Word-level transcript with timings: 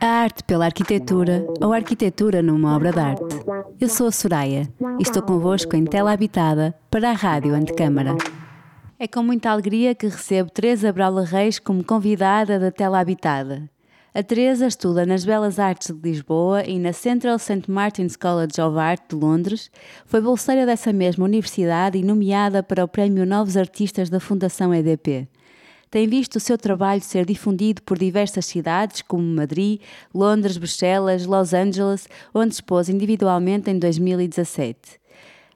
A 0.00 0.06
arte 0.06 0.42
pela 0.44 0.64
arquitetura 0.64 1.46
ou 1.60 1.72
arquitetura 1.72 2.40
numa 2.40 2.74
obra 2.76 2.92
de 2.92 2.98
arte. 2.98 3.36
Eu 3.78 3.88
sou 3.88 4.06
a 4.06 4.12
Soraya 4.12 4.68
e 4.98 5.02
estou 5.02 5.22
convosco 5.22 5.76
em 5.76 5.84
Tela 5.84 6.12
Habitada 6.12 6.74
para 6.90 7.10
a 7.10 7.12
Rádio 7.12 7.54
Antecâmara. 7.54 8.16
É 8.98 9.06
com 9.06 9.22
muita 9.22 9.50
alegria 9.50 9.94
que 9.94 10.06
recebo 10.06 10.50
Teresa 10.50 10.92
Braula 10.92 11.24
Reis 11.24 11.58
como 11.58 11.84
convidada 11.84 12.58
da 12.58 12.70
Tela 12.70 13.00
Habitada. 13.00 13.68
A 14.14 14.22
Teresa 14.22 14.66
estuda 14.66 15.04
nas 15.04 15.24
Belas 15.24 15.58
Artes 15.58 15.94
de 15.94 16.10
Lisboa 16.10 16.64
e 16.64 16.78
na 16.78 16.92
Central 16.92 17.38
St. 17.38 17.70
Martin's 17.70 18.16
College 18.16 18.60
of 18.60 18.78
Art 18.78 19.02
de 19.08 19.16
Londres. 19.16 19.70
Foi 20.06 20.20
bolseira 20.20 20.64
dessa 20.64 20.92
mesma 20.92 21.24
universidade 21.24 21.98
e 21.98 22.02
nomeada 22.02 22.62
para 22.62 22.84
o 22.84 22.88
Prémio 22.88 23.26
Novos 23.26 23.56
Artistas 23.56 24.08
da 24.08 24.18
Fundação 24.18 24.74
EDP 24.74 25.28
tem 25.90 26.06
visto 26.06 26.36
o 26.36 26.40
seu 26.40 26.56
trabalho 26.56 27.02
ser 27.02 27.26
difundido 27.26 27.82
por 27.82 27.98
diversas 27.98 28.46
cidades, 28.46 29.02
como 29.02 29.24
Madrid, 29.24 29.80
Londres, 30.14 30.56
Bruxelas, 30.56 31.26
Los 31.26 31.52
Angeles, 31.52 32.08
onde 32.32 32.54
expôs 32.54 32.88
individualmente 32.88 33.70
em 33.70 33.78
2017. 33.78 35.00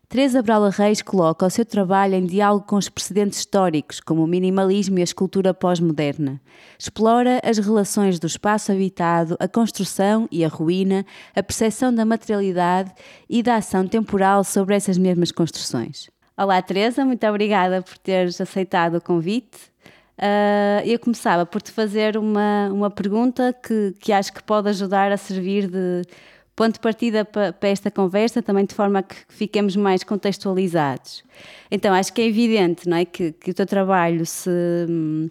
Teresa 0.08 0.42
Braula 0.42 0.70
Reis 0.70 1.02
coloca 1.02 1.46
o 1.46 1.50
seu 1.50 1.64
trabalho 1.64 2.14
em 2.14 2.24
diálogo 2.24 2.66
com 2.66 2.76
os 2.76 2.88
precedentes 2.88 3.38
históricos, 3.38 4.00
como 4.00 4.22
o 4.22 4.26
minimalismo 4.26 4.98
e 4.98 5.00
a 5.00 5.04
escultura 5.04 5.54
pós-moderna. 5.54 6.40
Explora 6.78 7.40
as 7.42 7.58
relações 7.58 8.18
do 8.18 8.26
espaço 8.26 8.70
habitado, 8.70 9.36
a 9.40 9.48
construção 9.48 10.28
e 10.30 10.44
a 10.44 10.48
ruína, 10.48 11.04
a 11.34 11.42
percepção 11.42 11.92
da 11.92 12.04
materialidade 12.04 12.92
e 13.28 13.42
da 13.42 13.56
ação 13.56 13.88
temporal 13.88 14.44
sobre 14.44 14.76
essas 14.76 14.98
mesmas 14.98 15.32
construções. 15.32 16.10
Olá, 16.36 16.60
Teresa, 16.60 17.04
muito 17.04 17.26
obrigada 17.26 17.80
por 17.82 17.96
teres 17.98 18.40
aceitado 18.40 18.96
o 18.96 19.00
convite. 19.00 19.73
Uh, 20.16 20.86
eu 20.86 20.98
começava 20.98 21.44
por 21.44 21.60
te 21.60 21.72
fazer 21.72 22.16
uma, 22.16 22.68
uma 22.72 22.90
pergunta 22.90 23.52
que, 23.52 23.94
que 23.98 24.12
acho 24.12 24.32
que 24.32 24.42
pode 24.42 24.68
ajudar 24.68 25.10
a 25.10 25.16
servir 25.16 25.68
de 25.68 26.02
ponto 26.54 26.74
de 26.74 26.80
partida 26.80 27.24
para, 27.24 27.52
esta 27.62 27.90
conversa, 27.90 28.40
também 28.40 28.64
de 28.64 28.74
forma 28.74 29.02
que 29.02 29.16
fiquemos 29.28 29.74
mais 29.74 30.04
contextualizados. 30.04 31.24
Então, 31.70 31.92
acho 31.92 32.12
que 32.12 32.22
é 32.22 32.26
evidente 32.26 32.88
não 32.88 32.96
é, 32.96 33.04
que, 33.04 33.32
que 33.32 33.50
o 33.50 33.54
teu 33.54 33.66
trabalho 33.66 34.24
se 34.24 34.50
hum, 34.88 35.28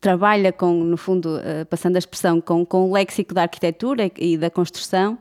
trabalha 0.00 0.52
com, 0.52 0.72
no 0.72 0.96
fundo, 0.96 1.36
uh, 1.36 1.64
passando 1.66 1.94
a 1.94 1.98
expressão, 1.98 2.40
com, 2.40 2.66
com 2.66 2.90
o 2.90 2.92
léxico 2.92 3.32
da 3.32 3.42
arquitetura 3.42 4.10
e 4.16 4.36
da 4.36 4.50
construção, 4.50 5.16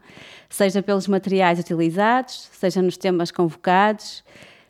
seja 0.50 0.82
pelos 0.82 1.08
materiais 1.08 1.59
utilizados, 1.59 2.50
seja 2.52 2.82
nos 2.82 2.98
temas 2.98 3.30
convocados, 3.30 4.23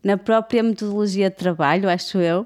na 0.04 0.18
própria 0.18 0.62
metodologia 0.62 1.30
de 1.30 1.36
trabalho, 1.38 1.90
acho 1.90 2.18
eu. 2.18 2.46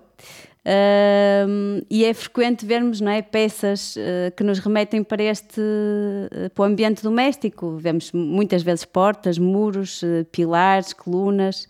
Uh, 0.65 1.85
e 1.89 2.03
é 2.03 2.13
frequente 2.13 2.65
vermos 2.65 2.99
não 2.99 3.11
é, 3.11 3.21
peças 3.21 3.95
uh, 3.95 4.31
que 4.35 4.43
nos 4.43 4.59
remetem 4.59 5.03
para 5.03 5.23
este 5.23 5.61
uh, 5.61 6.49
para 6.53 6.61
o 6.61 6.65
ambiente 6.65 7.01
doméstico. 7.01 7.77
Vemos 7.77 8.11
muitas 8.11 8.61
vezes 8.61 8.83
portas, 8.83 9.37
muros, 9.37 10.03
eh, 10.03 10.25
pilares, 10.31 10.91
colunas. 10.91 11.67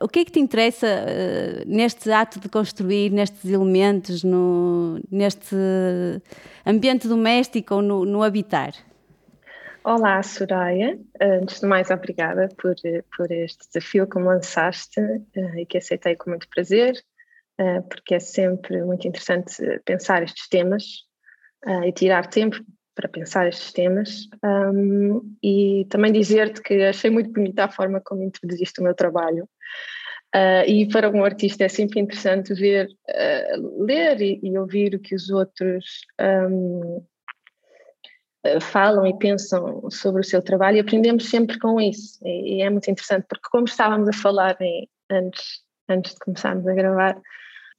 o 0.00 0.08
que 0.08 0.20
é 0.20 0.24
que 0.24 0.32
te 0.32 0.40
interessa 0.40 0.86
neste 1.66 2.10
ato 2.10 2.40
de 2.40 2.48
construir, 2.48 3.10
nestes 3.10 3.44
elementos, 3.44 4.24
no, 4.24 4.98
neste 5.10 5.54
ambiente 6.64 7.06
doméstico 7.06 7.74
ou 7.74 7.82
no, 7.82 8.04
no 8.06 8.22
habitar? 8.22 8.72
Olá, 9.84 10.22
Soraya. 10.22 10.98
Antes 11.20 11.60
de 11.60 11.66
mais, 11.66 11.90
obrigada 11.90 12.48
por, 12.56 12.74
por 13.14 13.30
este 13.30 13.66
desafio 13.66 14.06
que 14.06 14.18
me 14.18 14.24
lançaste 14.24 15.00
e 15.56 15.66
que 15.66 15.76
aceitei 15.76 16.16
com 16.16 16.30
muito 16.30 16.48
prazer. 16.48 16.94
Eh, 17.58 17.80
porque 17.82 18.16
é 18.16 18.20
sempre 18.20 18.82
muito 18.82 19.06
interessante 19.06 19.54
pensar 19.84 20.22
estes 20.24 20.48
temas 20.48 20.84
eh, 21.64 21.88
e 21.88 21.92
tirar 21.92 22.26
tempo 22.26 22.56
para 22.94 23.08
pensar 23.08 23.48
estes 23.48 23.72
temas. 23.72 24.28
E 25.42 25.84
também 25.90 26.12
dizer-te 26.12 26.62
que 26.62 26.74
achei 26.84 27.10
muito 27.10 27.32
bonita 27.32 27.64
a 27.64 27.68
forma 27.70 28.00
como 28.00 28.22
introduziste 28.22 28.80
o 28.80 28.84
meu 28.84 28.94
trabalho. 28.94 29.48
Uh, 30.34 30.66
e 30.66 30.88
para 30.88 31.10
um 31.10 31.24
artista 31.24 31.64
é 31.64 31.68
sempre 31.68 32.00
interessante 32.00 32.54
ver, 32.54 32.88
ler 33.78 34.20
e, 34.20 34.58
ouvir 34.58 34.94
o 34.94 35.00
que 35.00 35.14
os 35.14 35.30
outros 35.30 36.02
falam 38.60 39.06
e 39.06 39.18
pensam 39.18 39.88
sobre 39.90 40.20
o 40.20 40.24
seu 40.24 40.42
trabalho 40.42 40.76
e 40.76 40.80
aprendemos 40.80 41.28
sempre 41.28 41.58
com 41.58 41.80
isso. 41.80 42.18
E, 42.24 42.62
é 42.62 42.70
muito 42.70 42.88
interessante 42.88 43.26
porque 43.28 43.48
como 43.50 43.64
estávamos 43.64 44.08
a 44.08 44.12
falar 44.12 44.56
antes, 45.10 45.64
antes 45.88 46.14
de 46.14 46.18
começarmos 46.20 46.66
a 46.66 46.74
gravar 46.74 47.20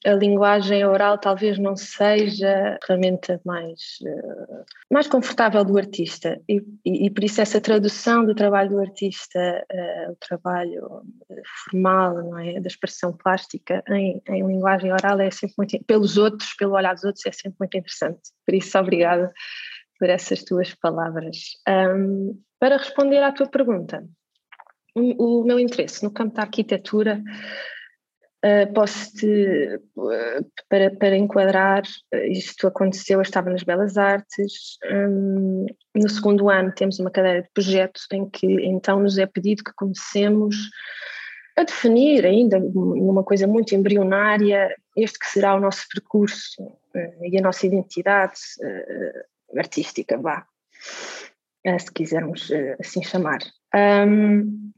a 0.05 0.13
linguagem 0.13 0.85
oral 0.85 1.17
talvez 1.17 1.57
não 1.57 1.75
seja 1.75 2.75
a 2.75 2.85
ferramenta 2.85 3.41
mais, 3.43 3.97
uh, 4.03 4.65
mais 4.91 5.07
confortável 5.07 5.65
do 5.65 5.77
artista 5.77 6.39
e, 6.47 6.63
e, 6.85 7.07
e, 7.07 7.09
por 7.09 7.23
isso 7.23 7.41
essa 7.41 7.59
tradução 7.59 8.23
do 8.23 8.35
trabalho 8.35 8.69
do 8.69 8.79
artista, 8.79 9.65
uh, 9.71 10.11
o 10.11 10.15
trabalho 10.17 11.01
eh, 11.29 11.41
formal, 11.63 12.15
não 12.23 12.37
é, 12.37 12.59
da 12.59 12.67
expressão 12.67 13.13
plástica 13.13 13.83
em, 13.89 14.21
em 14.27 14.45
linguagem 14.45 14.91
oral 14.91 15.19
é 15.19 15.31
sempre 15.31 15.55
muito, 15.57 15.83
pelos 15.85 16.17
outros, 16.17 16.53
pelo 16.53 16.75
olhar 16.75 16.93
dos 16.93 17.03
outros 17.03 17.25
é 17.25 17.31
sempre 17.31 17.57
muito 17.59 17.75
interessante. 17.75 18.21
Por 18.45 18.53
isso, 18.53 18.77
obrigada 18.77 19.33
por 19.97 20.09
essas 20.09 20.43
tuas 20.43 20.73
palavras. 20.75 21.37
Um, 21.67 22.39
para 22.59 22.77
responder 22.77 23.23
à 23.23 23.31
tua 23.31 23.47
pergunta, 23.47 24.03
o, 24.93 25.41
o 25.41 25.43
meu 25.43 25.59
interesse 25.59 26.03
no 26.03 26.11
campo 26.11 26.35
da 26.35 26.43
arquitetura 26.43 27.21
Uh, 28.45 28.71
Posso-te, 28.75 29.79
uh, 29.97 30.45
para, 30.69 30.91
para 30.91 31.17
enquadrar, 31.17 31.81
uh, 32.13 32.17
isto 32.29 32.67
aconteceu, 32.67 33.17
eu 33.17 33.23
estava 33.23 33.49
nas 33.49 33.63
Belas 33.63 33.97
Artes, 33.97 34.77
um, 34.87 35.65
no 35.95 36.07
segundo 36.07 36.47
ano 36.47 36.71
temos 36.71 36.99
uma 36.99 37.09
cadeira 37.09 37.41
de 37.41 37.49
projeto 37.51 38.01
em 38.11 38.29
que 38.29 38.45
então 38.45 38.99
nos 38.99 39.17
é 39.17 39.25
pedido 39.25 39.63
que 39.63 39.73
comecemos 39.73 40.55
a 41.57 41.63
definir 41.63 42.23
ainda 42.23 42.59
numa 42.59 43.23
coisa 43.23 43.47
muito 43.47 43.73
embrionária 43.73 44.75
este 44.95 45.17
que 45.17 45.25
será 45.25 45.55
o 45.55 45.59
nosso 45.59 45.87
percurso 45.91 46.77
e 47.23 47.39
a 47.39 47.41
nossa 47.41 47.65
identidade 47.65 48.35
artística, 49.57 50.19
vá, 50.19 50.45
se 51.79 51.91
quisermos 51.91 52.51
assim 52.79 53.01
chamar. 53.01 53.39
Um, 53.75 54.71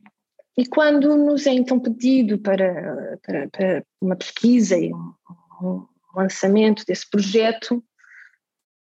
e 0.57 0.65
quando 0.65 1.15
nos 1.15 1.45
é 1.45 1.51
então 1.51 1.79
pedido 1.79 2.39
para, 2.39 3.19
para, 3.21 3.47
para 3.49 3.85
uma 4.01 4.15
pesquisa 4.15 4.75
e 4.75 4.91
um, 4.91 5.13
um, 5.61 5.87
lançamento 6.15 6.83
desse 6.83 7.07
projeto, 7.07 7.83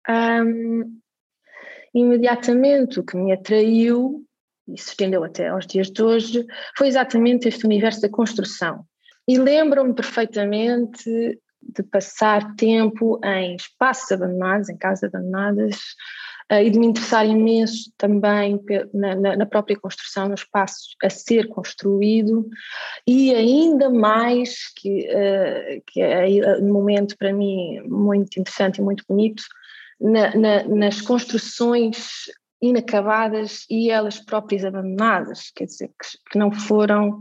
um, 0.08 0.98
imediatamente 1.94 2.98
o 2.98 3.04
que 3.04 3.16
me 3.16 3.30
atraiu, 3.30 4.24
e 4.66 4.80
se 4.80 4.88
estendeu 4.88 5.22
até 5.22 5.48
aos 5.48 5.66
dias 5.66 5.90
de 5.90 6.02
hoje, 6.02 6.46
foi 6.78 6.88
exatamente 6.88 7.46
este 7.46 7.66
universo 7.66 8.00
da 8.00 8.08
construção. 8.08 8.84
E 9.28 9.38
lembro-me 9.38 9.94
perfeitamente 9.94 11.38
de 11.60 11.82
passar 11.82 12.54
tempo 12.54 13.20
em 13.22 13.54
espaços 13.56 14.10
abandonados, 14.12 14.68
em 14.70 14.78
casas 14.78 15.12
abandonadas, 15.12 15.76
e 16.50 16.70
de 16.70 16.78
me 16.78 16.86
interessar 16.86 17.26
imenso 17.26 17.90
também 17.98 18.60
na, 18.94 19.16
na, 19.16 19.36
na, 19.36 19.46
própria 19.46 19.78
construção, 19.78 20.28
no 20.28 20.34
espaço 20.34 20.90
a 21.02 21.10
ser 21.10 21.48
construído 21.48 22.48
e 23.04 23.34
ainda 23.34 23.90
mais 23.90 24.72
que, 24.76 25.08
uh, 25.08 25.82
que 25.88 26.00
é 26.00 26.58
um 26.60 26.72
momento 26.72 27.16
para 27.18 27.32
mim 27.32 27.80
muito 27.86 28.38
interessante 28.38 28.78
e 28.78 28.82
muito 28.82 29.02
bonito, 29.08 29.42
na, 30.00 30.32
nas 30.64 31.00
construções 31.00 32.26
inacabadas 32.60 33.64
e 33.68 33.90
elas 33.90 34.18
próprias 34.18 34.64
abandonadas, 34.64 35.50
quer 35.54 35.64
dizer, 35.64 35.88
que, 35.88 36.30
que 36.30 36.38
não 36.38 36.50
foram, 36.52 37.18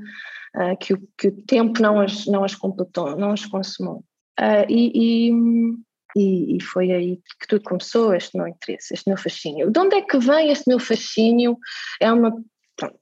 uh, 0.56 0.78
que, 0.80 0.94
o, 0.94 1.10
que 1.18 1.28
o 1.30 1.42
tempo 1.44 1.82
não 1.82 2.00
as, 2.00 2.26
não 2.26 2.44
as 2.44 2.56
completou, 2.56 3.16
não 3.16 3.32
as 3.32 3.46
consumou. 3.46 4.04
Uh, 4.40 4.66
e, 4.70 5.30
e, 5.30 5.32
e, 6.16 6.58
e, 6.58 6.62
foi 6.62 6.92
aí 6.92 7.18
que 7.40 7.48
tudo 7.48 7.64
começou, 7.64 8.14
este 8.14 8.38
meu 8.38 8.48
interesse, 8.48 8.94
este 8.94 9.10
meu 9.10 9.18
fascínio. 9.18 9.70
De 9.70 9.80
onde 9.80 9.98
é 9.98 10.02
que 10.02 10.18
vem 10.18 10.50
este 10.50 10.68
meu 10.68 10.80
fascínio? 10.80 11.58
É, 12.00 12.12
uma, 12.12 12.34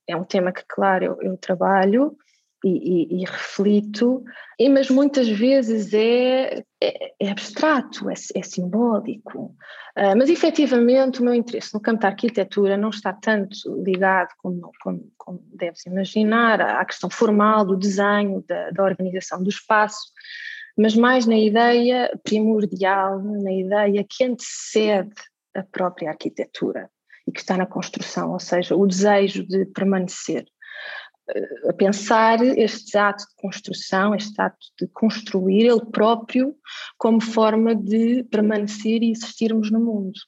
é 0.07 0.15
um 0.15 0.23
tema 0.23 0.51
que, 0.51 0.63
claro, 0.67 1.05
eu, 1.05 1.21
eu 1.21 1.37
trabalho 1.37 2.17
e, 2.63 2.69
e, 2.69 3.21
e, 3.21 3.25
reflito, 3.25 4.23
e, 4.57 4.69
mas 4.69 4.89
muitas 4.89 5.27
vezes 5.27 5.93
é, 5.93 6.63
é, 6.81 7.13
é 7.19 7.29
abstrato, 7.29 8.09
é, 8.09 8.13
é 8.35 8.41
simbólico. 8.41 9.55
Uh, 9.95 10.17
mas 10.17 10.27
efetivamente 10.27 11.21
o 11.21 11.23
meu 11.23 11.35
interesse 11.35 11.71
no 11.71 11.79
campo 11.79 12.01
da 12.01 12.07
arquitetura 12.07 12.75
não 12.75 12.89
está 12.89 13.13
tanto 13.13 13.55
ligado, 13.83 14.29
como, 14.39 14.71
como, 14.81 15.11
como 15.17 15.43
deves 15.53 15.85
imaginar, 15.85 16.59
à 16.61 16.83
questão 16.83 17.11
formal 17.11 17.63
do 17.63 17.77
desenho, 17.77 18.43
da, 18.47 18.71
da 18.71 18.83
organização 18.83 19.43
do 19.43 19.49
espaço, 19.49 20.11
mas 20.77 20.95
mais 20.95 21.25
na 21.25 21.37
ideia 21.37 22.11
primordial, 22.23 23.21
na 23.21 23.51
ideia 23.51 24.05
que 24.07 24.23
antecede 24.23 25.13
a 25.55 25.63
própria 25.63 26.09
arquitetura 26.09 26.89
e 27.27 27.31
que 27.31 27.39
está 27.39 27.55
na 27.55 27.65
construção, 27.65 28.31
ou 28.31 28.39
seja, 28.39 28.75
o 28.75 28.85
desejo 28.85 29.45
de 29.45 29.65
permanecer. 29.65 30.45
a 31.69 31.73
pensar 31.73 32.41
este 32.41 32.97
ato 32.97 33.23
de 33.23 33.35
construção, 33.37 34.13
este 34.13 34.41
ato 34.41 34.57
de 34.79 34.87
construir 34.87 35.65
ele 35.65 35.85
próprio 35.85 36.55
como 36.97 37.21
forma 37.21 37.73
de 37.73 38.23
permanecer 38.25 39.01
e 39.01 39.11
existirmos 39.11 39.71
no 39.71 39.79
mundo. 39.79 40.19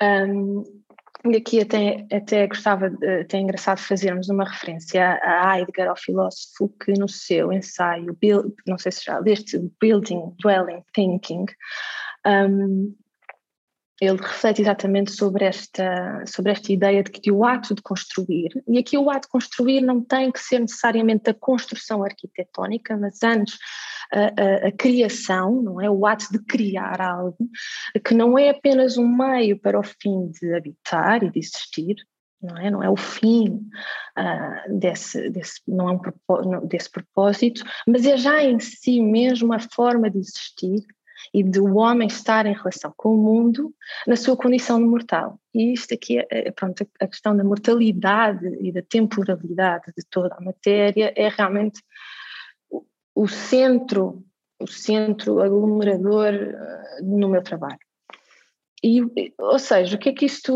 Um, 0.00 0.62
e 1.24 1.36
aqui 1.36 1.60
até, 1.60 2.06
até 2.12 2.46
gostava, 2.46 2.86
até 2.86 3.38
é 3.38 3.40
engraçado 3.40 3.78
fazermos 3.78 4.28
uma 4.28 4.44
referência 4.44 5.18
a 5.22 5.58
Heidegger, 5.58 5.88
ao 5.88 5.96
filósofo, 5.96 6.68
que 6.82 6.92
no 6.92 7.08
seu 7.08 7.52
ensaio, 7.52 8.16
não 8.66 8.78
sei 8.78 8.92
se 8.92 9.04
já 9.04 9.18
leste, 9.18 9.58
Building, 9.80 10.34
Dwelling, 10.40 10.82
Thinking, 10.94 11.46
um, 12.26 12.94
ele 14.00 14.18
reflete 14.18 14.62
exatamente 14.62 15.10
sobre 15.10 15.44
esta, 15.44 16.22
sobre 16.26 16.52
esta 16.52 16.72
ideia 16.72 17.02
de 17.02 17.10
que 17.10 17.32
o 17.32 17.44
ato 17.44 17.74
de 17.74 17.82
construir, 17.82 18.50
e 18.66 18.78
aqui 18.78 18.96
o 18.96 19.10
ato 19.10 19.22
de 19.22 19.32
construir 19.32 19.80
não 19.80 20.02
tem 20.02 20.30
que 20.30 20.40
ser 20.40 20.60
necessariamente 20.60 21.28
a 21.30 21.34
construção 21.34 22.04
arquitetónica, 22.04 22.96
mas 22.96 23.22
antes 23.22 23.58
a, 24.12 24.66
a, 24.66 24.68
a, 24.68 24.72
criação, 24.72 25.62
não 25.62 25.80
é? 25.80 25.90
O 25.90 26.06
ato 26.06 26.26
de 26.30 26.38
criar 26.44 27.00
algo, 27.00 27.36
que 28.04 28.14
não 28.14 28.38
é 28.38 28.50
apenas 28.50 28.96
um 28.96 29.08
meio 29.08 29.58
para 29.58 29.78
o 29.78 29.82
fim 29.82 30.30
de 30.30 30.54
habitar 30.54 31.22
e 31.24 31.30
de 31.30 31.38
existir, 31.38 31.96
não 32.40 32.56
é? 32.56 32.70
Não 32.70 32.82
é 32.82 32.88
o 32.88 32.96
fim 32.96 33.68
uh, 34.16 34.78
desse, 34.78 35.28
desse, 35.30 35.60
não 35.66 35.90
é 35.90 35.92
um, 35.92 36.66
desse 36.66 36.90
propósito, 36.90 37.64
mas 37.86 38.06
é 38.06 38.16
já 38.16 38.42
em 38.42 38.60
si 38.60 39.00
mesmo 39.00 39.52
a 39.52 39.58
forma 39.58 40.08
de 40.08 40.18
existir 40.18 40.86
e 41.32 41.42
do 41.42 41.76
homem 41.76 42.08
estar 42.08 42.46
em 42.46 42.54
relação 42.54 42.92
com 42.96 43.14
o 43.14 43.16
mundo 43.16 43.74
na 44.06 44.16
sua 44.16 44.36
condição 44.36 44.78
de 44.78 44.86
mortal. 44.86 45.38
E 45.54 45.72
isto 45.72 45.94
aqui, 45.94 46.18
é, 46.18 46.26
é, 46.30 46.50
pronto, 46.50 46.86
a 47.00 47.06
questão 47.06 47.36
da 47.36 47.44
mortalidade 47.44 48.46
e 48.60 48.72
da 48.72 48.82
temporalidade 48.82 49.92
de 49.96 50.04
toda 50.08 50.34
a 50.34 50.40
matéria 50.40 51.12
é 51.16 51.28
realmente 51.28 51.82
o 53.14 53.26
centro, 53.26 54.24
o 54.60 54.66
centro 54.66 55.40
aglomerador 55.40 56.32
eh, 56.34 57.02
no 57.02 57.28
meu 57.28 57.42
trabalho. 57.42 57.78
E, 58.82 59.02
ou 59.38 59.58
seja, 59.58 59.96
o 59.96 59.98
que 59.98 60.10
é 60.10 60.12
que 60.12 60.26
isto, 60.26 60.54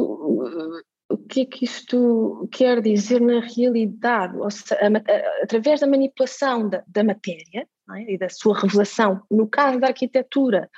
o 1.12 1.18
que 1.18 1.42
é 1.42 1.44
que 1.44 1.64
isto 1.64 2.48
quer 2.50 2.80
dizer 2.80 3.20
na 3.20 3.40
realidade? 3.40 4.34
Seja, 4.50 4.78
a, 4.80 5.42
através 5.42 5.80
da 5.80 5.86
manipulação 5.86 6.68
da, 6.68 6.82
da 6.86 7.04
matéria 7.04 7.68
é? 7.96 8.14
e 8.14 8.18
da 8.18 8.28
sua 8.28 8.58
revelação, 8.58 9.22
no 9.30 9.46
caso 9.46 9.78
da 9.78 9.88
arquitetura, 9.88 10.70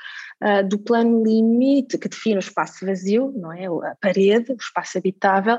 uh, 0.43 0.67
do 0.69 0.79
plano 0.79 1.23
limite 1.23 1.99
que 1.99 2.09
define 2.09 2.37
o 2.37 2.41
espaço 2.41 2.85
vazio, 2.85 3.33
não 3.37 3.53
é? 3.53 3.67
a 3.67 3.97
parede, 4.01 4.53
o 4.53 4.57
espaço 4.57 4.99
habitável, 4.99 5.59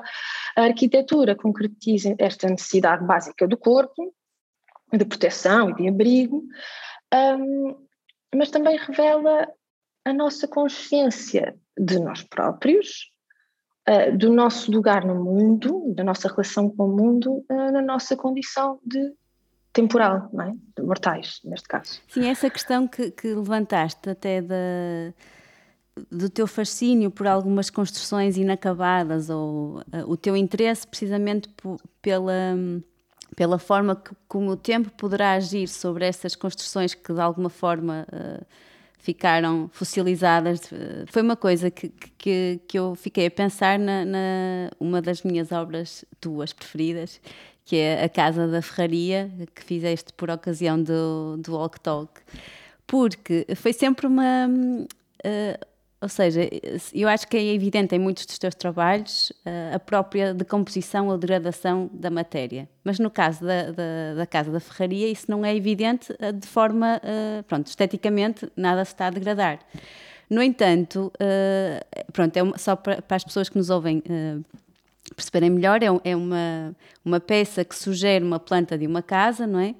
a 0.55 0.61
arquitetura 0.61 1.35
concretiza 1.35 2.15
esta 2.19 2.49
necessidade 2.49 3.05
básica 3.05 3.47
do 3.47 3.57
corpo, 3.57 4.13
de 4.91 5.05
proteção 5.05 5.69
e 5.69 5.75
de 5.75 5.87
abrigo, 5.87 6.43
um, 7.13 7.75
mas 8.35 8.51
também 8.51 8.77
revela 8.77 9.47
a 10.03 10.13
nossa 10.13 10.47
consciência 10.47 11.55
de 11.77 11.99
nós 11.99 12.21
próprios, 12.23 13.14
uh, 13.89 14.17
do 14.17 14.31
nosso 14.31 14.71
lugar 14.71 15.05
no 15.05 15.15
mundo, 15.15 15.93
da 15.95 16.03
nossa 16.03 16.27
relação 16.27 16.69
com 16.69 16.85
o 16.85 16.95
mundo, 16.95 17.45
uh, 17.49 17.71
na 17.71 17.81
nossa 17.81 18.15
condição 18.15 18.79
de 18.85 19.13
temporal, 19.73 20.29
não 20.31 20.45
é? 20.45 20.53
De 20.77 20.83
mortais, 20.83 21.41
neste 21.43 21.67
caso. 21.67 21.99
Sim, 22.07 22.27
essa 22.27 22.49
questão 22.49 22.87
que, 22.87 23.11
que 23.11 23.27
levantaste 23.27 24.09
até 24.09 24.41
da, 24.41 25.13
do 26.09 26.29
teu 26.29 26.47
fascínio 26.47 27.11
por 27.11 27.27
algumas 27.27 27.69
construções 27.69 28.37
inacabadas 28.37 29.29
ou 29.29 29.79
uh, 29.79 29.83
o 30.07 30.15
teu 30.15 30.35
interesse 30.35 30.87
precisamente 30.87 31.49
pela 32.01 32.55
pela 33.35 33.59
forma 33.59 33.95
que, 33.95 34.11
como 34.27 34.51
o 34.51 34.57
tempo 34.57 34.89
poderá 34.91 35.33
agir 35.33 35.67
sobre 35.67 36.05
essas 36.05 36.35
construções 36.35 36.93
que 36.93 37.13
de 37.13 37.19
alguma 37.19 37.49
forma 37.49 38.07
uh, 38.11 38.45
ficaram 39.05 39.69
fossilizadas, 39.71 40.61
foi 41.11 41.21
uma 41.21 41.35
coisa 41.35 41.69
que, 41.69 41.89
que, 42.17 42.59
que 42.67 42.79
eu 42.79 42.95
fiquei 42.95 43.27
a 43.27 43.31
pensar 43.31 43.77
na, 43.77 44.03
na, 44.03 44.71
uma 44.79 44.99
das 44.99 45.21
minhas 45.21 45.51
obras 45.51 46.03
tuas 46.19 46.51
preferidas, 46.51 47.21
que 47.63 47.75
é 47.75 48.03
a 48.03 48.09
Casa 48.09 48.47
da 48.47 48.63
Ferraria, 48.63 49.31
que 49.53 49.63
fizeste 49.63 50.11
por 50.13 50.31
ocasião 50.31 50.81
do, 50.81 51.37
do 51.37 51.53
Walk 51.53 51.79
Talk, 51.81 52.19
porque 52.87 53.45
foi 53.55 53.73
sempre 53.73 54.07
uma. 54.07 54.47
Uh, 54.47 55.74
ou 56.05 56.09
seja, 56.09 56.47
eu 56.93 57.09
acho 57.09 57.27
que 57.27 57.35
é 57.35 57.43
evidente 57.51 57.95
em 57.95 57.97
muitos 57.97 58.27
dos 58.27 58.37
teus 58.37 58.53
trabalhos 58.53 59.33
eh, 59.43 59.71
a 59.73 59.79
própria 59.79 60.35
decomposição 60.35 61.07
ou 61.07 61.17
degradação 61.17 61.89
da 61.91 62.11
matéria. 62.11 62.69
Mas 62.83 62.99
no 62.99 63.09
caso 63.09 63.43
da, 63.43 63.71
da, 63.71 64.13
da 64.15 64.27
Casa 64.27 64.51
da 64.51 64.59
Ferraria, 64.59 65.09
isso 65.09 65.25
não 65.27 65.43
é 65.43 65.55
evidente 65.55 66.15
eh, 66.19 66.31
de 66.31 66.45
forma. 66.45 67.01
Eh, 67.03 67.43
pronto, 67.47 67.65
esteticamente, 67.65 68.47
nada 68.55 68.85
se 68.85 68.93
está 68.93 69.07
a 69.07 69.09
degradar. 69.09 69.57
No 70.29 70.43
entanto, 70.43 71.11
pronto, 72.13 72.37
é 72.37 72.43
uma, 72.43 72.57
só 72.59 72.75
para, 72.75 73.01
para, 73.01 73.17
as 73.17 73.23
pessoas 73.23 73.49
que 73.49 73.57
nos 73.57 73.71
ouvem 73.71 74.03
perceberem 75.15 75.49
melhor, 75.49 75.81
é, 75.81 75.87
é 76.03 76.15
uma, 76.15 76.75
uma 77.03 77.19
peça 77.19 77.65
que 77.65 77.75
sugere 77.75 78.23
uma 78.23 78.39
planta 78.39 78.77
de 78.77 78.85
uma 78.85 79.01
casa, 79.01 79.47
não 79.47 79.59
é? 79.59 79.73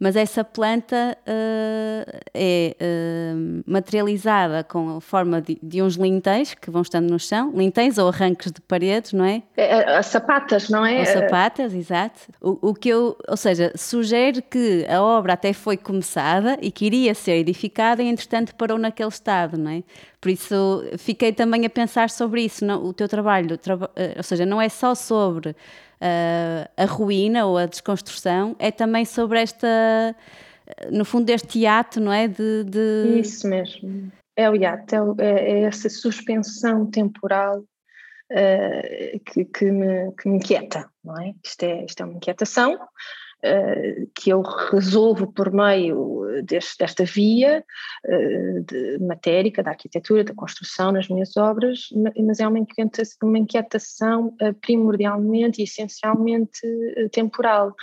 Mas 0.00 0.16
essa 0.16 0.42
planta 0.42 1.14
uh, 1.26 2.20
é 2.32 2.74
uh, 2.80 3.62
materializada 3.66 4.64
com 4.64 4.96
a 4.96 5.00
forma 5.00 5.42
de, 5.42 5.58
de, 5.62 5.82
uns 5.82 5.96
lintéis 5.96 6.54
que 6.54 6.70
vão 6.70 6.80
estando 6.80 7.10
no 7.10 7.18
chão, 7.20 7.52
lintéis 7.54 7.98
ou 7.98 8.08
arranques 8.08 8.50
de 8.50 8.62
paredes, 8.62 9.12
não 9.12 9.26
é? 9.26 9.42
é, 9.54 9.66
é 9.66 9.98
as 9.98 10.06
sapatas, 10.06 10.70
não 10.70 10.86
é? 10.86 11.02
As 11.02 11.10
sapatas, 11.10 11.74
exato. 11.74 12.18
O, 12.40 12.70
o, 12.70 12.74
que 12.74 12.88
eu, 12.88 13.14
ou 13.28 13.36
seja, 13.36 13.72
sugere 13.76 14.40
que 14.40 14.86
a 14.88 15.02
obra 15.02 15.34
até 15.34 15.52
foi 15.52 15.76
começada 15.76 16.56
e 16.62 16.70
que 16.70 16.86
iria 16.86 17.14
ser 17.14 17.32
edificada 17.32 18.02
e 18.02 18.08
entretanto 18.08 18.54
parou 18.54 18.78
naquele 18.78 19.10
estado, 19.10 19.58
não 19.58 19.70
é? 19.70 19.82
Por 20.20 20.30
isso 20.30 20.84
fiquei 20.98 21.32
também 21.32 21.64
a 21.64 21.70
pensar 21.70 22.10
sobre 22.10 22.42
isso, 22.42 22.64
não, 22.64 22.84
o 22.84 22.92
teu 22.92 23.08
trabalho, 23.08 23.56
traba, 23.56 23.90
eh, 23.96 24.14
ou 24.18 24.22
seja, 24.22 24.44
não 24.44 24.60
é 24.60 24.68
só 24.68 24.94
sobre 24.94 25.50
uh, 25.50 26.70
a 26.76 26.84
ruína 26.84 27.46
ou 27.46 27.56
a 27.56 27.64
desconstrução, 27.64 28.54
é 28.58 28.70
também 28.70 29.06
sobre 29.06 29.40
esta, 29.40 30.14
no 30.90 31.06
fundo, 31.06 31.30
este 31.30 31.60
hiato, 31.60 32.00
não 32.00 32.12
é? 32.12 32.28
De, 32.28 32.64
de... 32.64 33.20
Isso 33.20 33.48
mesmo. 33.48 34.12
É 34.36 34.50
o 34.50 34.54
hiato, 34.54 35.16
é, 35.18 35.24
é, 35.24 35.50
é 35.52 35.62
essa 35.62 35.88
suspensão 35.88 36.84
temporal 36.90 37.60
uh, 37.60 39.20
que, 39.24 39.46
que, 39.46 39.64
me, 39.70 40.12
que 40.12 40.28
me 40.28 40.36
inquieta, 40.36 40.86
não 41.02 41.18
é? 41.18 41.34
Isto 41.42 41.62
é, 41.62 41.84
isto 41.86 42.02
é 42.02 42.04
uma 42.04 42.14
inquietação 42.14 42.78
que 44.14 44.30
eu 44.30 44.42
resolvo 44.42 45.32
por 45.32 45.52
meio 45.52 46.26
deste, 46.44 46.78
desta 46.78 47.04
via 47.04 47.64
uh, 48.06 48.64
de 48.64 48.98
matérica, 48.98 49.62
da 49.62 49.70
arquitetura, 49.70 50.24
da 50.24 50.34
construção 50.34 50.92
nas 50.92 51.08
minhas 51.08 51.36
obras, 51.36 51.88
mas 52.24 52.40
é 52.40 52.46
uma 52.46 52.58
inquietação, 52.58 53.28
uma 53.28 53.38
inquietação 53.38 54.34
primordialmente 54.60 55.60
e 55.60 55.64
essencialmente 55.64 56.60
temporal. 57.12 57.74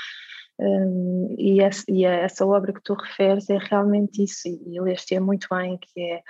Um, 0.59 1.35
e, 1.37 1.61
essa, 1.61 1.83
e, 1.87 2.03
essa, 2.03 2.45
obra 2.45 2.73
que 2.73 2.81
tu 2.81 2.93
referes 2.95 3.47
é 3.49 3.57
realmente 3.57 4.23
isso, 4.23 4.47
e 4.47 4.79
leste 4.81 5.13
é 5.13 5.19
muito 5.19 5.47
bem, 5.51 5.77
que 5.77 6.01
é, 6.01 6.23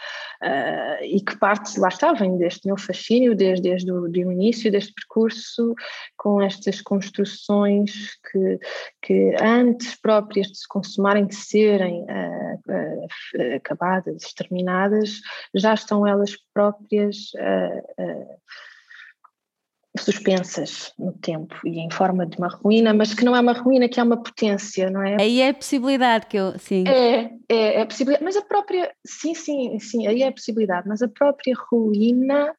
uh, 0.43 1.03
e 1.03 1.21
que 1.21 1.37
parte, 1.37 1.79
lá 1.79 1.87
está, 1.87 2.11
vem 2.11 2.37
deste 2.37 2.67
meu 2.67 2.77
fascínio, 2.77 3.35
desde, 3.35 3.69
desde 3.69 3.91
o 3.91 4.31
início 4.31 4.69
deste 4.69 4.93
percurso, 4.93 5.73
com 6.17 6.41
estas 6.41 6.81
construções 6.81 7.91
que, 8.29 8.59
que 9.01 9.35
antes 9.41 9.95
próprias 10.01 10.47
de 10.47 10.57
se 10.57 10.67
consumarem, 10.67 11.25
de 11.25 11.35
serem 11.35 12.03
uh, 12.03 12.55
uh, 12.69 13.55
acabadas, 13.55 14.23
exterminadas, 14.23 15.21
já 15.55 15.73
estão 15.73 16.05
elas 16.05 16.35
próprias 16.53 17.31
suspensas 20.01 20.93
no 20.97 21.11
tempo 21.13 21.55
e 21.65 21.79
em 21.79 21.89
forma 21.91 22.25
de 22.25 22.37
uma 22.37 22.47
ruína, 22.47 22.93
mas 22.93 23.13
que 23.13 23.25
não 23.25 23.35
é 23.35 23.39
uma 23.39 23.53
ruína, 23.53 23.89
que 23.89 23.99
é 23.99 24.03
uma 24.03 24.21
potência, 24.21 24.89
não 24.89 25.01
é? 25.01 25.17
Aí 25.19 25.41
é 25.41 25.49
a 25.49 25.53
possibilidade 25.53 26.27
que 26.27 26.37
eu, 26.37 26.57
sim. 26.59 26.83
É, 26.87 27.31
é, 27.49 27.75
é 27.75 27.81
a 27.81 27.85
possibilidade, 27.85 28.23
mas 28.23 28.37
a 28.37 28.41
própria, 28.41 28.91
sim, 29.05 29.33
sim, 29.33 29.79
sim, 29.79 30.07
aí 30.07 30.23
é 30.23 30.27
a 30.27 30.31
possibilidade, 30.31 30.87
mas 30.87 31.01
a 31.01 31.07
própria 31.07 31.53
ruína, 31.69 32.53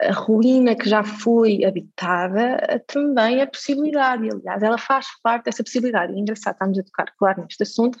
a 0.00 0.12
ruína 0.12 0.76
que 0.76 0.88
já 0.88 1.02
foi 1.02 1.64
habitada, 1.64 2.82
também 2.86 3.40
é 3.40 3.46
possibilidade, 3.46 4.26
e 4.26 4.30
aliás 4.30 4.62
ela 4.62 4.78
faz 4.78 5.06
parte 5.22 5.46
dessa 5.46 5.62
possibilidade, 5.64 6.12
e 6.12 6.16
é 6.16 6.18
engraçado, 6.20 6.54
estamos 6.54 6.78
a 6.78 6.82
tocar, 6.82 7.12
claro, 7.18 7.42
neste 7.42 7.62
assunto, 7.62 7.98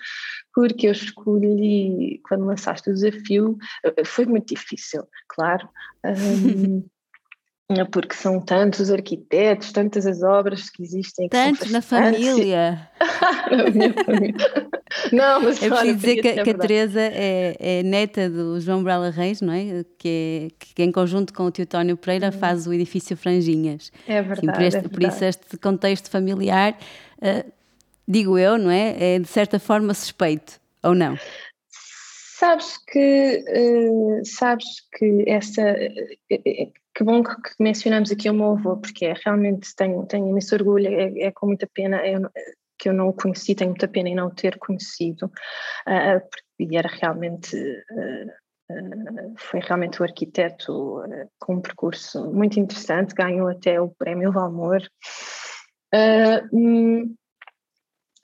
porque 0.54 0.86
eu 0.86 0.92
escolhi, 0.92 2.20
quando 2.28 2.44
lançaste 2.44 2.90
o 2.90 2.94
desafio, 2.94 3.56
eh, 3.84 4.04
foi 4.04 4.26
muito 4.26 4.54
difícil, 4.54 5.04
claro, 5.28 5.68
um, 6.04 6.84
porque 7.90 8.14
são 8.14 8.40
tantos 8.40 8.80
os 8.80 8.90
arquitetos, 8.90 9.72
tantas 9.72 10.06
as 10.06 10.22
obras 10.22 10.70
que 10.70 10.82
existem. 10.82 11.28
Tantos 11.28 11.70
na 11.70 11.82
família. 11.82 12.88
na 13.50 13.70
minha 13.70 13.92
família. 13.92 14.68
Não, 15.12 15.42
mas 15.42 15.62
é 15.62 15.68
preciso 15.68 15.96
dizer 15.96 16.16
que, 16.22 16.42
que 16.44 16.50
a 16.50 16.54
Teresa 16.54 17.00
é, 17.00 17.56
é, 17.60 17.82
neta 17.82 18.30
do 18.30 18.58
João 18.58 18.82
Brala 18.82 19.10
Reis, 19.10 19.42
não 19.42 19.52
é? 19.52 19.84
Que, 19.98 20.48
é, 20.50 20.64
que 20.74 20.82
em 20.82 20.90
conjunto 20.90 21.34
com 21.34 21.44
o 21.44 21.50
Teotónio 21.50 21.96
Pereira 21.96 22.26
uhum. 22.26 22.32
faz 22.32 22.66
o 22.66 22.72
edifício 22.72 23.14
Franjinhas. 23.16 23.92
É 24.06 24.22
verdade. 24.22 24.40
Sim, 24.40 24.52
por, 24.52 24.62
este, 24.62 24.78
é 24.78 24.88
por 24.88 25.02
isso 25.02 25.24
este 25.24 25.56
contexto 25.58 26.10
familiar, 26.10 26.74
uh, 27.18 27.52
digo 28.06 28.38
eu, 28.38 28.56
não 28.56 28.70
é? 28.70 29.16
É 29.16 29.18
de 29.18 29.28
certa 29.28 29.58
forma 29.58 29.92
suspeito, 29.92 30.58
ou 30.82 30.94
não? 30.94 31.18
Sabes 32.38 32.78
que, 32.86 33.44
uh, 33.48 34.24
sabes 34.24 34.64
que 34.96 35.24
essa, 35.26 35.72
uh, 35.72 36.72
que 36.94 37.02
bom 37.02 37.20
que 37.24 37.32
mencionamos 37.58 38.12
aqui 38.12 38.30
o 38.30 38.34
meu 38.34 38.50
avô, 38.52 38.76
porque 38.76 39.06
é, 39.06 39.14
realmente 39.24 39.74
tenho, 39.74 40.06
tenho 40.06 40.28
imenso 40.28 40.54
orgulho, 40.54 40.86
é, 40.86 41.18
é 41.22 41.32
com 41.32 41.46
muita 41.46 41.66
pena 41.66 41.96
eu, 42.06 42.30
que 42.78 42.90
eu 42.90 42.92
não 42.92 43.08
o 43.08 43.12
conheci, 43.12 43.56
tenho 43.56 43.70
muita 43.70 43.88
pena 43.88 44.10
em 44.10 44.14
não 44.14 44.30
ter 44.30 44.56
conhecido, 44.56 45.26
uh, 45.26 46.22
e 46.60 46.76
era 46.76 46.88
realmente, 46.88 47.56
foi 49.36 49.58
realmente 49.58 50.00
o 50.00 50.04
arquiteto 50.04 51.02
com 51.40 51.56
um 51.56 51.60
percurso 51.60 52.24
muito 52.32 52.60
interessante, 52.60 53.16
ganhou 53.16 53.48
até 53.48 53.80
o 53.80 53.88
prémio 53.88 54.30
Valmor, 54.30 54.82
hum, 56.52 57.16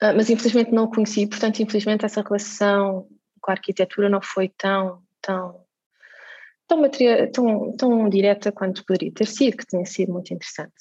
mas 0.01 0.29
infelizmente 0.29 0.71
não 0.71 0.85
o 0.85 0.89
conheci, 0.91 1.27
portanto 1.27 1.59
infelizmente 1.59 2.05
essa 2.05 2.21
relação 2.21 3.07
com 3.45 3.51
a 3.51 3.53
arquitetura 3.53 4.09
não 4.09 4.21
foi 4.23 4.49
tão, 4.49 5.03
tão, 5.21 5.61
tão, 6.67 6.89
tão, 7.31 7.77
tão 7.77 8.09
direta 8.09 8.51
quanto 8.51 8.83
poderia 8.83 9.13
ter 9.13 9.27
sido, 9.27 9.57
que 9.57 9.67
tinha 9.67 9.85
sido 9.85 10.11
muito 10.11 10.33
interessante. 10.33 10.73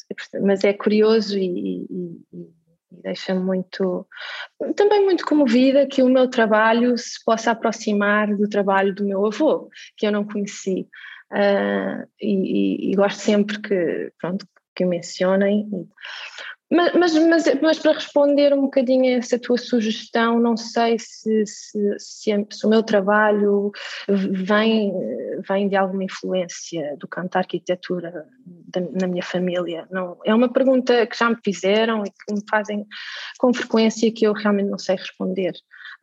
Mas 0.43 0.65
é 0.65 0.73
curioso 0.73 1.37
e, 1.37 1.85
e, 1.91 2.21
e 2.33 2.49
deixa-me 3.03 3.41
muito, 3.41 4.09
também 4.75 5.05
muito 5.05 5.27
comovida 5.27 5.87
que 5.87 6.03
o 6.03 6.09
meu 6.09 6.27
trabalho 6.27 6.97
se 6.97 7.23
possa 7.23 7.51
aproximar 7.51 8.35
do 8.35 8.49
trabalho 8.49 8.95
do 8.95 9.05
meu 9.05 9.27
avô, 9.27 9.69
que 9.99 10.07
eu 10.07 10.13
não 10.13 10.25
conheci. 10.25 10.89
Uh, 11.31 12.09
e, 12.19 12.93
e, 12.93 12.97
gosto 12.97 13.19
sempre 13.19 13.61
que, 13.61 14.11
pronto, 14.19 14.47
que 14.75 14.87
mencionem. 14.87 15.69
Mas, 16.75 16.93
mas, 16.95 17.15
mas, 17.15 17.61
mas, 17.63 17.79
para 17.79 17.93
responder 17.93 18.53
um 18.53 18.63
bocadinho 18.63 19.05
a 19.05 19.19
essa 19.19 19.39
tua 19.39 19.57
sugestão, 19.57 20.41
não 20.41 20.57
sei 20.57 20.99
se, 20.99 21.47
se, 21.47 21.99
se, 21.99 22.47
se, 22.51 22.67
o 22.67 22.69
meu 22.69 22.83
trabalho 22.83 23.71
vem, 24.09 24.93
vem 25.49 25.69
de 25.69 25.77
alguma 25.77 26.03
influência 26.03 26.97
do 26.99 27.07
canto 27.07 27.35
da 27.35 27.39
arquitetura 27.39 28.27
da, 28.45 28.81
na 29.01 29.07
minha 29.07 29.23
família. 29.23 29.87
Não, 29.89 30.19
é 30.25 30.35
uma 30.35 30.53
pergunta 30.53 31.07
que 31.07 31.17
já 31.17 31.31
me 31.31 31.37
fizeram 31.45 32.03
e 32.03 32.11
que 32.11 32.35
me 32.35 32.43
fazem 32.51 32.85
com 33.39 33.55
frequência 33.55 34.13
que 34.13 34.27
eu 34.27 34.33
realmente 34.33 34.69
não 34.71 34.79
sei 34.79 34.97
responder. 34.97 35.53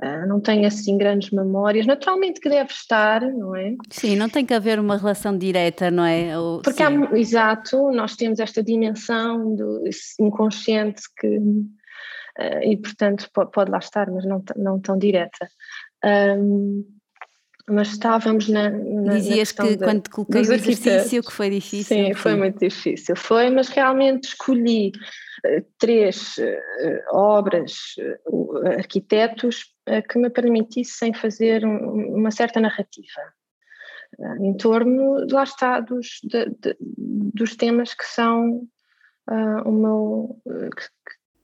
Uh, 0.03 0.27
não 0.27 0.39
tenho 0.39 0.65
assim 0.65 0.97
grandes 0.97 1.29
memórias, 1.29 1.85
naturalmente 1.85 2.39
que 2.39 2.49
deve 2.49 2.71
estar, 2.71 3.21
não 3.21 3.55
é? 3.55 3.75
Sim, 3.91 4.15
não 4.15 4.27
tem 4.27 4.43
que 4.43 4.53
haver 4.53 4.79
uma 4.79 4.97
relação 4.97 5.37
direta, 5.37 5.91
não 5.91 6.03
é? 6.03 6.37
Ou, 6.37 6.61
Porque 6.63 6.81
há, 6.81 6.89
exato, 7.15 7.91
nós 7.91 8.15
temos 8.15 8.39
esta 8.39 8.63
dimensão 8.63 9.55
do 9.55 9.83
inconsciente 10.19 11.03
que, 11.19 11.37
uh, 11.37 12.63
e 12.63 12.77
portanto 12.77 13.29
pode, 13.31 13.51
pode, 13.51 13.69
lá 13.69 13.77
estar, 13.77 14.09
mas 14.09 14.25
não, 14.25 14.43
não 14.55 14.79
tão 14.79 14.97
direta. 14.97 15.47
Um, 16.03 16.83
mas 17.67 17.89
estávamos 17.89 18.47
na. 18.47 18.69
na 18.69 19.13
Dizias 19.13 19.53
na 19.55 19.65
que 19.65 19.75
de, 19.75 19.83
quando 19.83 20.09
coloquei 20.09 20.41
o 20.41 20.53
exercício 20.53 21.23
que 21.23 21.31
foi 21.31 21.49
difícil. 21.49 21.97
Sim, 21.97 22.13
foi 22.13 22.35
muito 22.35 22.59
difícil. 22.59 23.15
Foi, 23.15 23.49
mas 23.49 23.69
realmente 23.69 24.25
escolhi 24.25 24.91
uh, 25.45 25.65
três 25.77 26.37
uh, 26.37 27.15
obras, 27.15 27.95
uh, 28.27 28.67
arquitetos 28.77 29.71
que 30.09 30.19
me 30.19 30.29
permitissem 30.29 31.13
fazer 31.13 31.65
um, 31.65 32.15
uma 32.15 32.31
certa 32.31 32.59
narrativa 32.59 33.21
em 34.39 34.55
torno, 34.55 35.25
lá 35.31 35.43
está, 35.43 35.79
dos, 35.79 36.19
de, 36.23 36.45
de, 36.45 36.77
dos 36.79 37.55
temas 37.55 37.93
que 37.93 38.05
são 38.05 38.67
o 39.65 39.71
meu, 39.71 40.41
que, 40.45 40.83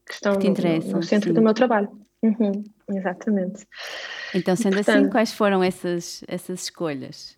que 0.06 0.14
estão 0.14 0.34
no, 0.34 0.92
no, 0.98 1.04
centro 1.04 1.30
sim. 1.30 1.34
do 1.34 1.42
meu 1.42 1.54
trabalho. 1.54 1.90
Uhum, 2.24 2.64
exatamente. 2.90 3.66
Então, 4.34 4.56
sendo 4.56 4.74
assim, 4.74 4.84
portanto, 4.84 5.02
assim, 5.02 5.10
quais 5.10 5.34
foram 5.34 5.64
essas, 5.64 6.24
essas 6.28 6.64
escolhas? 6.64 7.38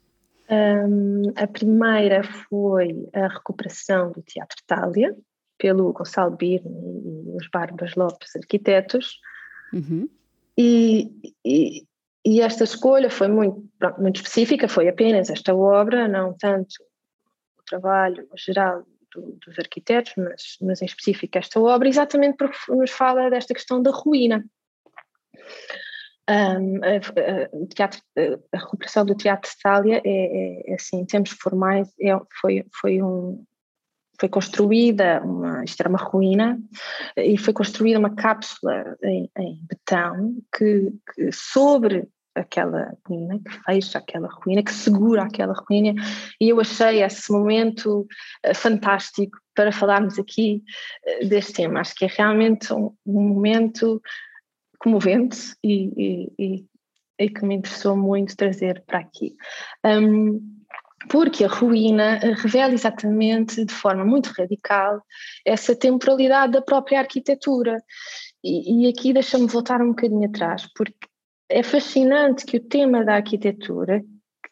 Um, 0.50 1.24
a 1.36 1.46
primeira 1.46 2.24
foi 2.24 3.08
a 3.14 3.28
recuperação 3.28 4.12
do 4.12 4.22
Teatro 4.22 4.58
Itália, 4.64 5.16
pelo 5.58 5.92
Gonçalo 5.92 6.36
Birne 6.36 6.70
e 6.70 7.36
os 7.36 7.50
Barbas 7.52 7.96
Lopes, 7.96 8.36
arquitetos, 8.36 9.20
uhum. 9.74 10.10
E, 10.62 11.10
e, 11.46 11.86
e, 12.26 12.42
esta 12.42 12.66
escolha 12.66 13.10
foi 13.10 13.30
muito, 13.30 13.66
muito 13.98 14.18
específica, 14.18 14.68
foi 14.68 14.90
apenas 14.90 15.30
esta 15.30 15.56
obra, 15.56 16.06
não 16.06 16.34
tanto 16.34 16.84
o 17.58 17.64
trabalho 17.64 18.28
geral 18.36 18.84
do, 19.16 19.38
dos 19.46 19.58
arquitetos, 19.58 20.12
mas, 20.18 20.58
mas 20.62 20.82
em 20.82 20.86
específico 20.86 21.38
esta 21.38 21.62
obra, 21.62 21.88
exatamente 21.88 22.36
porque 22.36 22.58
nos 22.74 22.92
fala 22.92 23.30
desta 23.30 23.54
questão 23.54 23.82
da 23.82 23.92
ruína. 23.92 24.44
Um, 26.30 26.80
a, 26.84 26.98
a, 26.98 27.68
teatro, 27.74 28.00
a, 28.54 28.58
recuperação 28.58 29.04
do 29.04 29.16
Teatro 29.16 29.50
de 29.50 29.58
Itália 29.58 30.02
é, 30.06 30.10
é, 30.10 30.72
é, 30.72 30.76
assim, 30.76 31.00
em 31.00 31.06
termos 31.06 31.32
formais, 31.32 31.90
é, 32.00 32.16
foi, 32.40 32.66
foi 32.80 33.02
um, 33.02 33.44
foi 34.20 34.30
construída, 34.30 35.22
uma, 35.24 35.64
isto 35.64 35.80
era 35.80 35.90
uma 35.90 35.98
ruína, 35.98 36.60
e 37.18 37.38
foi 37.38 37.54
construída 37.54 37.98
uma 37.98 38.14
cápsula 38.14 38.96
em, 39.02 39.32
em 39.38 39.60
betão 39.68 40.36
que, 40.56 40.92
que, 41.16 41.32
sobre 41.32 42.08
aquela 42.36 42.94
ruína, 43.08 43.40
que 43.40 43.52
fecha 43.64 43.98
aquela 43.98 44.28
ruína, 44.28 44.64
que 44.64 44.74
segura 44.74 45.24
aquela 45.24 45.54
ruína, 45.54 45.94
e 46.40 46.50
eu 46.50 46.60
achei 46.60 47.02
esse 47.02 47.32
momento 47.32 48.08
uh, 48.46 48.56
fantástico 48.56 49.38
para 49.56 49.72
falarmos 49.72 50.20
aqui 50.20 50.64
uh, 51.08 51.28
deste 51.28 51.54
tema. 51.54 51.80
Acho 51.80 51.96
que 51.96 52.06
é 52.06 52.08
realmente 52.08 52.72
um, 52.74 52.94
um 53.06 53.22
momento 53.22 54.02
comovente 54.80 55.56
e, 55.64 56.32
e, 56.40 56.66
e, 57.20 57.30
que 57.30 57.46
me 57.46 57.56
interessou 57.56 57.96
muito 57.96 58.36
trazer 58.36 58.84
para 58.88 59.00
aqui. 59.00 59.36
Um, 59.86 60.60
porque 61.10 61.46
a 61.46 61.48
ruína 61.48 62.18
revela 62.42 62.74
exatamente 62.74 63.64
de 63.64 63.74
forma 63.74 64.04
muito 64.04 64.32
radical 64.38 65.02
essa 65.46 65.76
temporalidade 65.76 66.54
da 66.54 66.62
própria 66.62 67.00
arquitetura. 67.00 67.82
E, 68.44 68.86
e 68.86 68.90
aqui 68.90 69.14
deixa-me 69.14 69.48
voltar 69.48 69.82
um 69.82 69.90
bocadinho 69.90 70.28
atrás, 70.28 70.68
porque 70.76 71.08
é 71.50 71.64
fascinante 71.64 72.46
que 72.46 72.58
o 72.58 72.64
tema 72.64 73.04
da 73.04 73.16
arquitetura, 73.16 74.04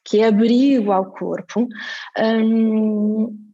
que 0.04 0.20
é 0.20 0.28
abrigo 0.28 0.92
ao 0.92 1.12
corpo, 1.12 1.68
um, 2.18 3.48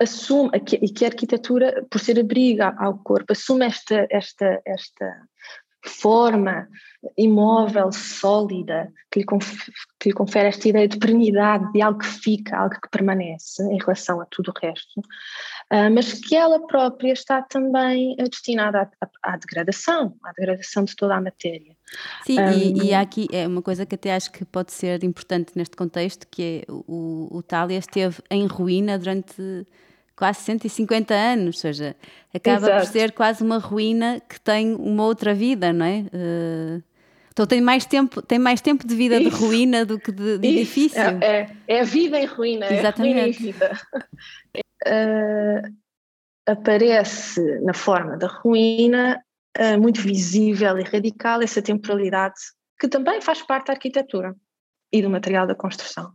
assume, 0.00 0.50
e 0.82 0.88
que 0.88 1.04
a 1.04 1.08
arquitetura, 1.08 1.84
por 1.90 2.00
ser 2.00 2.20
abrigo 2.20 2.62
ao 2.62 2.98
corpo, 2.98 3.32
assume 3.32 3.66
esta, 3.66 4.06
esta, 4.10 4.60
esta 4.64 5.26
forma 5.90 6.68
imóvel, 7.16 7.92
sólida, 7.92 8.92
que 9.10 9.20
lhe, 9.20 9.26
que 10.00 10.08
lhe, 10.08 10.14
confere 10.14 10.48
esta 10.48 10.68
ideia 10.68 10.88
de 10.88 10.98
perenidade, 10.98 11.70
de 11.72 11.80
algo 11.80 11.98
que 11.98 12.06
fica, 12.06 12.56
algo 12.56 12.74
que 12.74 12.90
permanece 12.90 13.62
em 13.62 13.78
relação 13.78 14.20
a 14.20 14.26
tudo 14.26 14.50
o 14.50 14.66
resto, 14.66 15.00
uh, 15.00 15.90
mas 15.92 16.12
que 16.14 16.34
ela 16.34 16.66
própria 16.66 17.12
está 17.12 17.42
também 17.42 18.16
destinada 18.16 18.90
à, 19.00 19.06
à, 19.22 19.34
à, 19.34 19.36
degradação, 19.36 20.16
à 20.24 20.32
degradação 20.32 20.84
de 20.84 20.96
toda 20.96 21.14
a 21.14 21.20
matéria. 21.20 21.76
Sim, 22.24 22.40
um, 22.40 22.50
e, 22.50 22.86
e 22.86 22.94
há 22.94 23.00
aqui 23.00 23.28
é 23.32 23.46
uma 23.46 23.62
coisa 23.62 23.86
que 23.86 23.94
até 23.94 24.14
acho 24.14 24.32
que 24.32 24.44
pode 24.44 24.72
ser 24.72 25.04
importante 25.04 25.52
neste 25.54 25.76
contexto, 25.76 26.26
que 26.28 26.64
é 26.66 26.72
o, 26.72 27.38
o 27.38 27.44
esteve 27.70 28.16
em 28.30 28.46
ruína 28.46 28.98
durante 28.98 29.66
quase 30.16 30.40
150 30.40 31.14
anos, 31.14 31.46
ou 31.46 31.60
seja, 31.60 31.94
acaba 32.34 32.66
Exato. 32.66 32.86
por 32.86 32.92
ser 32.92 33.12
quase 33.12 33.44
uma 33.44 33.58
ruína 33.58 34.20
que 34.26 34.40
tem 34.40 34.74
uma 34.74 35.04
outra 35.04 35.34
vida, 35.34 35.72
não 35.72 35.84
é? 35.84 36.06
Uh, 36.12 36.82
então 37.30 37.46
tem 37.46 37.60
mais 37.60 37.84
tempo, 37.84 38.22
tem 38.22 38.38
mais 38.38 38.62
tempo 38.62 38.86
de 38.86 38.96
vida 38.96 39.20
Isso. 39.20 39.30
de 39.30 39.44
ruína 39.44 39.84
do 39.84 40.00
que 40.00 40.10
de, 40.10 40.38
de 40.38 40.48
edifício. 40.48 40.98
É, 40.98 41.18
é, 41.20 41.50
é, 41.68 41.80
a 41.80 41.84
vida 41.84 42.18
em 42.18 42.24
ruína, 42.24 42.72
Exatamente. 42.72 43.18
é 43.18 43.22
ruína 43.22 43.28
em 43.28 43.32
vida. 43.32 43.72
Uh, 44.86 45.76
aparece 46.50 47.60
na 47.60 47.74
forma 47.74 48.16
da 48.16 48.26
ruína 48.26 49.20
uh, 49.58 49.80
muito 49.80 50.00
visível 50.00 50.78
e 50.78 50.82
radical 50.82 51.42
essa 51.42 51.60
temporalidade 51.60 52.36
que 52.80 52.88
também 52.88 53.20
faz 53.20 53.42
parte 53.42 53.66
da 53.66 53.74
arquitetura 53.74 54.34
e 54.90 55.02
do 55.02 55.10
material 55.10 55.46
da 55.46 55.54
construção. 55.54 56.12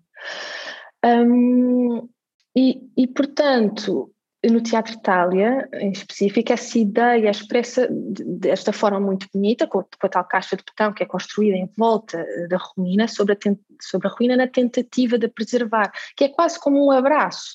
Um, 1.06 2.10
e, 2.56 2.82
e 2.98 3.08
portanto, 3.08 4.14
no 4.50 4.62
Teatro 4.62 4.94
Itália, 4.94 5.70
em 5.74 5.92
específico, 5.92 6.52
essa 6.52 6.80
ideia 6.80 7.30
expressa 7.30 7.88
desta 7.92 8.74
forma 8.74 9.00
muito 9.00 9.28
bonita, 9.32 9.68
com, 9.68 9.84
com, 9.84 10.08
a 10.08 10.10
tal 10.10 10.26
caixa 10.26 10.58
de 10.58 10.64
betão 10.64 10.92
que 10.92 11.04
é 11.04 11.06
construída 11.06 11.56
em 11.56 11.70
volta 11.78 12.18
eh, 12.18 12.48
da 12.48 12.58
ruína, 12.58 13.08
sobre 13.08 13.34
a, 13.34 13.38
sobre 13.80 14.08
a 14.08 14.12
ruína 14.12 14.36
na 14.36 14.48
tentativa 14.48 15.18
de 15.18 15.28
preservar, 15.28 15.92
que 16.18 16.24
é 16.24 16.30
quase 16.30 16.60
como 16.60 16.84
um 16.84 16.92
abraço, 16.92 17.54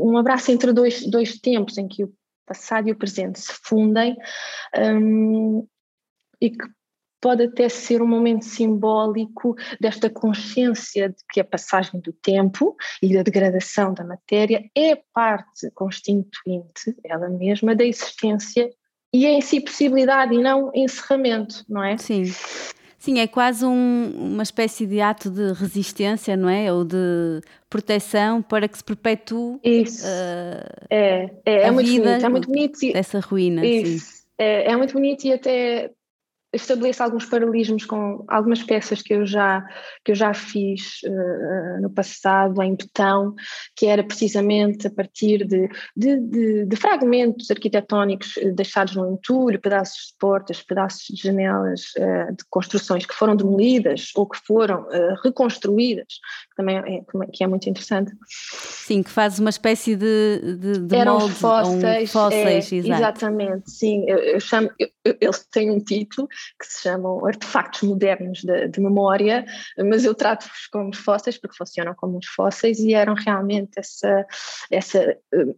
um 0.00 0.16
abraço 0.16 0.50
entre 0.50 0.72
dois, 0.72 1.06
dois 1.06 1.38
tempos, 1.38 1.76
em 1.76 1.86
que 1.86 2.04
o 2.04 2.12
passado 2.46 2.88
e 2.88 2.92
o 2.92 2.96
presente 2.96 3.38
se 3.38 3.52
fundem, 3.62 4.16
um, 4.76 5.66
e 6.40 6.50
que 6.50 6.66
pode 7.20 7.44
até 7.44 7.68
ser 7.68 8.02
um 8.02 8.06
momento 8.06 8.44
simbólico 8.44 9.54
desta 9.80 10.08
consciência 10.08 11.10
de 11.10 11.16
que 11.30 11.40
a 11.40 11.44
passagem 11.44 12.00
do 12.00 12.12
tempo 12.12 12.76
e 13.02 13.14
da 13.14 13.22
degradação 13.22 13.92
da 13.92 14.04
matéria 14.04 14.64
é 14.76 14.96
parte 15.12 15.70
constituinte, 15.74 16.96
ela 17.04 17.28
mesma, 17.28 17.74
da 17.74 17.84
existência 17.84 18.70
e 19.12 19.26
é 19.26 19.30
em 19.30 19.40
si 19.40 19.60
possibilidade 19.60 20.34
e 20.34 20.38
não 20.38 20.70
encerramento, 20.74 21.64
não 21.68 21.82
é? 21.82 21.96
Sim. 21.98 22.24
Sim, 22.96 23.18
é 23.18 23.26
quase 23.26 23.64
um, 23.64 24.12
uma 24.14 24.42
espécie 24.42 24.86
de 24.86 25.00
ato 25.00 25.30
de 25.30 25.54
resistência, 25.54 26.36
não 26.36 26.50
é? 26.50 26.70
Ou 26.70 26.84
de 26.84 27.40
proteção 27.68 28.42
para 28.42 28.68
que 28.68 28.76
se 28.76 28.84
perpetue 28.84 29.58
Isso. 29.64 30.06
Uh, 30.06 30.86
é, 30.90 31.30
é, 31.46 31.62
é, 31.62 31.70
muito 31.70 31.90
bonito, 31.90 32.06
é 32.06 32.28
muito 32.28 32.46
bonito. 32.46 32.92
Dessa 32.92 33.18
ruína. 33.20 33.64
Isso. 33.64 34.22
É, 34.36 34.70
é 34.70 34.76
muito 34.76 34.92
bonito 34.92 35.24
e 35.24 35.32
até 35.32 35.90
estabeleço 36.52 37.02
alguns 37.02 37.24
paralelismos 37.26 37.84
com 37.84 38.24
algumas 38.28 38.62
peças 38.62 39.02
que 39.02 39.14
eu 39.14 39.24
já, 39.24 39.64
que 40.04 40.12
eu 40.12 40.14
já 40.14 40.34
fiz 40.34 41.00
uh, 41.04 41.82
no 41.82 41.90
passado 41.90 42.60
em 42.62 42.74
betão, 42.74 43.34
que 43.76 43.86
era 43.86 44.02
precisamente 44.02 44.86
a 44.86 44.90
partir 44.90 45.46
de, 45.46 45.68
de, 45.96 46.16
de, 46.18 46.66
de 46.66 46.76
fragmentos 46.76 47.50
arquitetónicos 47.50 48.36
eh, 48.36 48.50
deixados 48.50 48.96
no 48.96 49.12
entulho, 49.12 49.60
pedaços 49.60 50.08
de 50.08 50.18
portas, 50.18 50.62
pedaços 50.62 51.06
de 51.08 51.22
janelas 51.22 51.92
uh, 51.98 52.34
de 52.34 52.44
construções 52.50 53.06
que 53.06 53.14
foram 53.14 53.36
demolidas 53.36 54.10
ou 54.16 54.28
que 54.28 54.38
foram 54.44 54.82
uh, 54.82 55.14
reconstruídas, 55.22 56.18
também 56.60 56.76
é, 56.76 57.02
que 57.32 57.42
é 57.42 57.46
muito 57.46 57.68
interessante. 57.68 58.12
Sim, 58.26 59.02
que 59.02 59.10
faz 59.10 59.38
uma 59.38 59.50
espécie 59.50 59.96
de, 59.96 60.56
de, 60.58 60.78
de 60.80 60.96
Eram 60.96 61.18
molde, 61.18 61.34
fósseis, 61.34 62.10
um 62.10 62.12
fósseis 62.12 62.72
é, 62.72 62.76
exatamente, 62.76 63.70
sim, 63.70 64.04
eu, 64.06 64.18
eu 64.18 64.40
chamo, 64.40 64.70
eu, 64.78 64.88
eles 65.20 65.46
têm 65.50 65.70
um 65.70 65.80
título 65.80 66.28
que 66.28 66.66
se 66.66 66.82
chamam 66.82 67.24
artefactos 67.24 67.82
modernos 67.82 68.42
de, 68.42 68.68
de 68.68 68.80
memória, 68.80 69.44
mas 69.78 70.04
eu 70.04 70.14
trato-os 70.14 70.66
como 70.70 70.94
fósseis 70.94 71.38
porque 71.38 71.56
funcionam 71.56 71.94
como 71.94 72.18
os 72.18 72.26
fósseis 72.26 72.78
e 72.80 72.92
eram 72.92 73.14
realmente 73.14 73.78
essa, 73.78 74.26
essa 74.70 74.98
eh, 75.32 75.54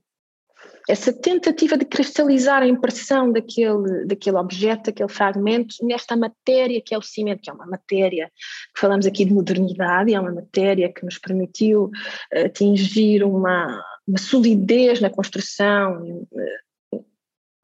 essa 0.89 1.13
tentativa 1.13 1.77
de 1.77 1.85
cristalizar 1.85 2.63
a 2.63 2.67
impressão 2.67 3.31
daquele, 3.31 4.05
daquele 4.07 4.37
objeto, 4.37 4.85
daquele 4.85 5.09
fragmento, 5.09 5.77
nesta 5.83 6.17
matéria 6.17 6.83
que 6.85 6.95
é 6.95 6.99
o 6.99 7.03
cimento, 7.03 7.41
que 7.43 7.51
é 7.51 7.53
uma 7.53 7.67
matéria, 7.67 8.31
que 8.75 8.81
falamos 8.81 9.07
aqui 9.07 9.25
de 9.25 9.33
modernidade, 9.33 10.13
é 10.13 10.21
uma 10.21 10.33
matéria 10.33 10.93
que 10.93 11.05
nos 11.05 11.19
permitiu 11.19 11.91
eh, 12.33 12.47
atingir 12.47 13.23
uma, 13.23 13.83
uma 14.07 14.19
solidez 14.19 15.01
na 15.01 15.11
construção 15.11 16.27
eh, 16.35 17.01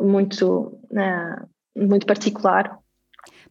muito, 0.01 0.81
muito 1.77 2.07
particular. 2.07 2.79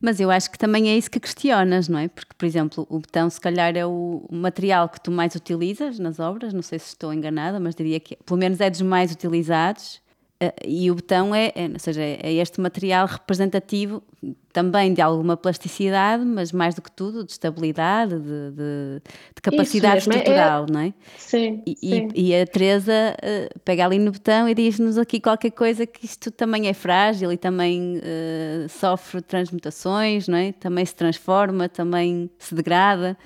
Mas 0.01 0.19
eu 0.19 0.29
acho 0.29 0.51
que 0.51 0.57
também 0.57 0.89
é 0.89 0.97
isso 0.97 1.09
que 1.09 1.19
questionas, 1.19 1.87
não 1.87 1.99
é? 1.99 2.07
Porque, 2.07 2.33
por 2.37 2.45
exemplo, 2.45 2.85
o 2.89 2.99
betão 2.99 3.29
se 3.29 3.41
calhar 3.41 3.75
é 3.75 3.85
o 3.85 4.25
material 4.31 4.87
que 4.89 5.01
tu 5.01 5.11
mais 5.11 5.33
utilizas 5.35 5.97
nas 5.99 6.19
obras, 6.19 6.53
não 6.53 6.61
sei 6.61 6.79
se 6.79 6.87
estou 6.89 7.13
enganada, 7.13 7.59
mas 7.59 7.75
diria 7.75 7.99
que 7.99 8.15
pelo 8.25 8.39
menos 8.39 8.61
é 8.61 8.69
dos 8.69 8.81
mais 8.81 9.11
utilizados. 9.11 10.01
Eh, 10.39 10.53
e 10.67 10.91
o 10.91 10.95
betão 10.95 11.33
é, 11.33 11.51
é, 11.55 11.67
ou 11.67 11.79
seja, 11.79 12.01
é 12.01 12.33
este 12.33 12.61
material 12.61 13.07
representativo 13.07 14.03
também 14.53 14.93
de 14.93 15.01
alguma 15.01 15.35
plasticidade, 15.35 16.23
mas 16.23 16.51
mais 16.51 16.75
do 16.75 16.81
que 16.81 16.91
tudo 16.91 17.23
de 17.23 17.31
estabilidade, 17.31 18.15
de, 18.19 18.51
de, 18.51 19.01
de 19.35 19.41
capacidade 19.41 19.99
estrutural, 19.99 20.65
é, 20.67 20.71
não 20.71 20.79
é? 20.79 20.93
Sim 21.17 21.63
e, 21.65 21.75
sim 21.75 22.07
e, 22.13 22.35
a 22.35 22.45
Teresa 22.45 23.15
uh, 23.17 23.59
pega 23.65 23.85
ali 23.85 23.97
no 23.99 24.11
betão 24.11 24.47
e 24.47 24.53
diz-nos 24.53 24.97
aqui 24.97 25.19
qualquer 25.19 25.51
coisa 25.51 25.85
que 25.85 26.05
isto 26.05 26.29
também 26.29 26.67
é 26.67 26.73
frágil 26.73 27.31
e 27.31 27.37
também 27.37 27.97
uh, 27.97 28.69
sofre 28.69 29.21
transmutações, 29.21 30.27
não 30.27 30.37
é? 30.37 30.51
Também 30.51 30.85
se 30.85 30.95
transforma, 30.95 31.67
também 31.67 32.29
se 32.37 32.53
degrada 32.53 33.17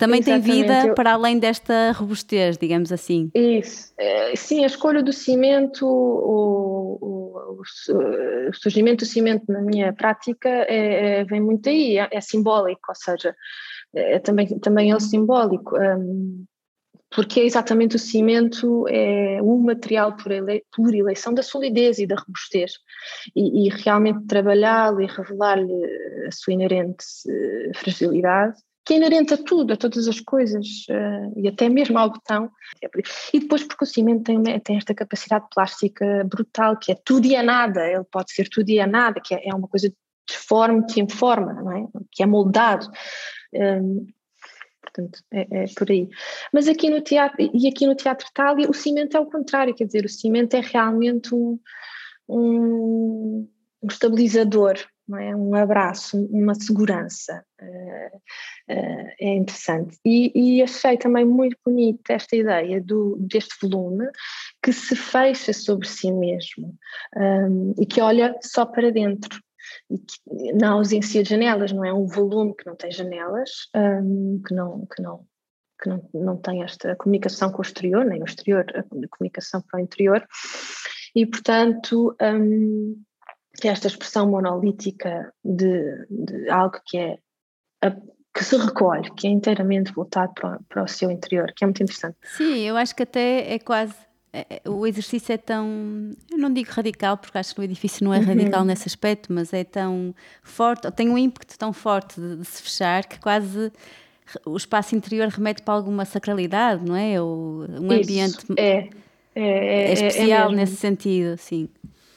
também 0.00 0.20
Exatamente. 0.20 0.46
tem 0.46 0.62
vida 0.62 0.94
para 0.94 1.12
além 1.12 1.38
desta 1.38 1.92
robustez, 1.92 2.56
digamos 2.56 2.90
assim. 2.90 3.30
Isso. 3.34 3.92
É, 3.98 4.34
sim, 4.34 4.64
a 4.64 4.66
escolha 4.66 5.02
do 5.02 5.12
cimento, 5.12 5.86
o, 5.86 6.98
o, 7.02 7.60
o 7.60 8.54
surgimento 8.54 9.04
do 9.04 9.08
cimento 9.08 9.44
na 9.46 9.60
minha 9.60 9.92
prática 9.92 10.48
é, 10.48 11.18
é, 11.20 11.24
vem 11.24 11.42
muito 11.42 11.68
aí, 11.68 11.98
é, 11.98 12.08
é, 12.10 12.20
simbólico, 12.22 12.80
ou 12.88 12.94
seja, 12.94 13.36
é 13.94 14.18
também, 14.18 14.46
também 14.58 14.90
é 14.90 14.98
simbólico. 14.98 15.76
Um, 15.76 16.46
porque 17.14 17.40
é 17.40 17.44
exatamente 17.44 17.96
o 17.96 17.98
cimento 17.98 18.86
é 18.88 19.42
um 19.42 19.58
material 19.58 20.16
por, 20.16 20.32
ele, 20.32 20.64
por 20.74 20.94
eleição 20.94 21.34
da 21.34 21.42
solidez 21.42 21.98
e 21.98 22.06
da 22.06 22.14
robustez 22.14 22.72
e, 23.34 23.66
e 23.66 23.68
realmente 23.68 24.26
trabalhá-lo 24.26 25.02
e 25.02 25.06
revelar-lhe 25.06 25.84
a 26.26 26.30
sua 26.30 26.52
inerente 26.52 27.04
eh, 27.28 27.72
fragilidade 27.74 28.54
que 28.90 28.94
é 28.94 28.96
inerente 28.96 29.32
a 29.32 29.36
tudo, 29.36 29.72
a 29.72 29.76
todas 29.76 30.08
as 30.08 30.18
coisas 30.18 30.66
uh, 30.90 31.32
e 31.38 31.46
até 31.46 31.68
mesmo 31.68 31.96
ao 31.96 32.10
botão. 32.10 32.50
E 33.32 33.38
depois 33.38 33.62
porque 33.62 33.84
o 33.84 33.86
cimento 33.86 34.24
tem, 34.24 34.42
tem 34.58 34.76
esta 34.78 34.92
capacidade 34.92 35.46
plástica 35.54 36.24
brutal, 36.24 36.76
que 36.76 36.90
é 36.90 36.96
tudo 36.96 37.24
e 37.24 37.36
é 37.36 37.42
nada, 37.42 37.86
ele 37.86 38.02
pode 38.10 38.32
ser 38.32 38.48
tudo 38.48 38.68
e 38.68 38.80
é 38.80 38.86
nada, 38.88 39.20
que 39.24 39.32
é, 39.32 39.48
é 39.48 39.54
uma 39.54 39.68
coisa 39.68 39.94
disforme 40.28 40.84
que 40.86 41.00
informa, 41.00 41.52
não 41.52 41.70
é? 41.70 41.86
que 42.10 42.24
é 42.24 42.26
moldado. 42.26 42.90
Um, 43.54 43.60
ehm, 43.60 44.06
portanto, 44.82 45.20
é, 45.30 45.46
é, 45.52 45.64
por 45.76 45.88
aí. 45.88 46.08
Mas 46.52 46.66
aqui 46.66 46.90
no 46.90 47.00
teatro, 47.00 47.36
e 47.54 47.68
aqui 47.68 47.86
no 47.86 47.94
Teatro 47.94 48.26
Itália, 48.28 48.68
o 48.68 48.74
cimento 48.74 49.16
é 49.16 49.20
o 49.20 49.30
contrário, 49.30 49.72
quer 49.72 49.84
dizer, 49.84 50.04
o 50.04 50.08
cimento 50.08 50.54
é 50.54 50.60
realmente 50.60 51.32
um, 51.32 51.60
um, 52.28 53.48
um 53.80 53.86
estabilizador, 53.88 54.74
é? 55.16 55.34
um 55.34 55.54
abraço, 55.54 56.16
uma 56.26 56.54
segurança. 56.54 57.44
Uh, 57.60 58.16
uh, 58.72 59.08
é 59.20 59.34
interessante. 59.34 59.98
E, 60.04 60.32
e, 60.34 60.62
achei 60.62 60.96
também 60.96 61.24
muito 61.24 61.56
bonita 61.64 62.12
esta 62.12 62.36
ideia 62.36 62.80
do, 62.80 63.16
deste 63.20 63.54
volume 63.62 64.06
que 64.62 64.72
se 64.72 64.96
fecha 64.96 65.52
sobre 65.52 65.86
si 65.86 66.12
mesmo 66.12 66.74
um, 67.16 67.74
e 67.78 67.86
que 67.86 68.00
olha 68.00 68.36
só 68.42 68.64
para 68.64 68.90
dentro. 68.90 69.40
E 69.90 69.98
que, 69.98 70.52
na 70.54 70.70
ausência 70.70 71.22
de 71.22 71.30
janelas, 71.30 71.72
não 71.72 71.84
é 71.84 71.92
um 71.92 72.06
volume 72.06 72.54
que 72.56 72.66
não 72.66 72.74
tem 72.74 72.90
janelas, 72.90 73.50
um, 73.74 74.40
que 74.46 74.54
não, 74.54 74.86
que 74.86 75.02
não 75.02 75.26
que 75.82 75.88
não, 75.88 76.08
não 76.12 76.36
tem 76.36 76.62
esta 76.62 76.94
comunicação 76.94 77.50
com 77.50 77.58
o 77.58 77.62
exterior, 77.62 78.04
nem 78.04 78.20
o 78.20 78.26
exterior, 78.26 78.66
a 78.74 78.82
comunicação 79.08 79.62
para 79.62 79.80
o 79.80 79.82
interior, 79.82 80.26
e 81.14 81.26
portanto 81.26 82.14
um, 82.20 83.02
que 83.58 83.68
é 83.68 83.70
esta 83.70 83.88
expressão 83.88 84.28
monolítica 84.28 85.32
de, 85.44 86.06
de 86.08 86.48
algo 86.50 86.80
que 86.84 86.98
é 86.98 87.18
a, 87.82 87.90
que 88.32 88.44
se 88.44 88.56
recolhe, 88.56 89.10
que 89.12 89.26
é 89.26 89.30
inteiramente 89.30 89.92
voltado 89.92 90.32
para, 90.34 90.60
para, 90.68 90.84
o 90.84 90.88
seu 90.88 91.10
interior, 91.10 91.52
que 91.54 91.64
é 91.64 91.66
muito 91.66 91.82
interessante. 91.82 92.16
Sim, 92.36 92.58
eu 92.60 92.76
acho 92.76 92.94
que 92.94 93.02
até 93.02 93.52
é 93.52 93.58
quase 93.58 93.94
é, 94.32 94.46
é 94.48 94.68
o 94.68 94.86
exercício 94.86 95.32
é 95.32 95.36
tão, 95.36 96.12
eu 96.30 96.38
não 96.38 96.52
digo 96.52 96.70
radical, 96.70 97.16
porque 97.16 97.36
acho 97.36 97.54
que 97.54 97.60
o 97.60 97.64
edifício 97.64 98.04
não 98.04 98.14
é 98.14 98.18
uhum. 98.18 98.26
radical 98.26 98.64
nesse 98.64 98.86
aspecto, 98.86 99.32
mas 99.32 99.52
é 99.52 99.64
tão 99.64 100.14
forte, 100.42 100.90
tem 100.92 101.10
um 101.10 101.18
ímpeto 101.18 101.58
tão 101.58 101.72
forte 101.72 102.20
de, 102.20 102.36
de, 102.36 102.44
se 102.44 102.62
fechar 102.62 103.04
que 103.06 103.18
quase 103.18 103.72
o 104.46 104.56
espaço 104.56 104.94
interior 104.94 105.26
remete 105.26 105.62
para 105.62 105.74
alguma 105.74 106.04
sacralidade, 106.04 106.84
não 106.84 106.94
é? 106.94 107.20
Ou 107.20 107.64
um 107.68 107.92
Isso, 107.92 108.02
ambiente 108.02 108.46
é, 108.56 108.88
é, 109.34 109.42
é, 109.42 109.84
é 109.88 109.92
especial 109.92 110.52
nesse 110.52 110.76
sentido, 110.76 111.36
sim. 111.36 111.68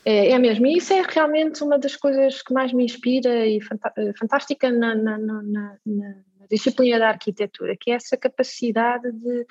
É, 0.06 0.32
é 0.32 0.40
mesmo, 0.40 0.66
e 0.68 0.78
isso 0.78 0.94
é 0.94 1.02
realmente 1.02 1.64
uma 1.64 1.80
das 1.80 1.96
coisas 1.96 2.42
que 2.42 2.54
mais 2.54 2.74
me 2.74 2.84
inspira 2.84 3.46
e 3.48 3.58
eh, 3.58 4.14
fantástica 4.18 4.70
na, 4.70 4.94
na, 4.96 5.18
na, 5.18 5.78
na, 5.86 6.16
disciplina 6.50 7.00
da 7.00 7.10
arquitetura, 7.10 7.76
que 7.80 7.90
é 7.90 7.96
essa 7.96 8.18
capacidade 8.18 9.10
de, 9.12 9.48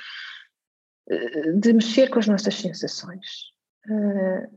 eh, 1.08 1.52
de 1.52 1.72
mexer 1.72 2.10
com 2.10 2.18
as 2.18 2.26
nossas 2.26 2.54
sensações. 2.54 3.26
Eh, 3.88 4.48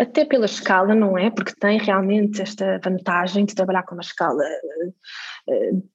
até 0.00 0.24
pela 0.24 0.46
escala, 0.46 0.92
não 0.92 1.16
é? 1.16 1.30
Porque 1.30 1.54
tem 1.54 1.78
realmente 1.78 2.42
esta 2.42 2.80
vantagem 2.82 3.44
de 3.44 3.54
trabalhar 3.54 3.84
com 3.84 3.94
uma 3.94 4.02
escala 4.02 4.42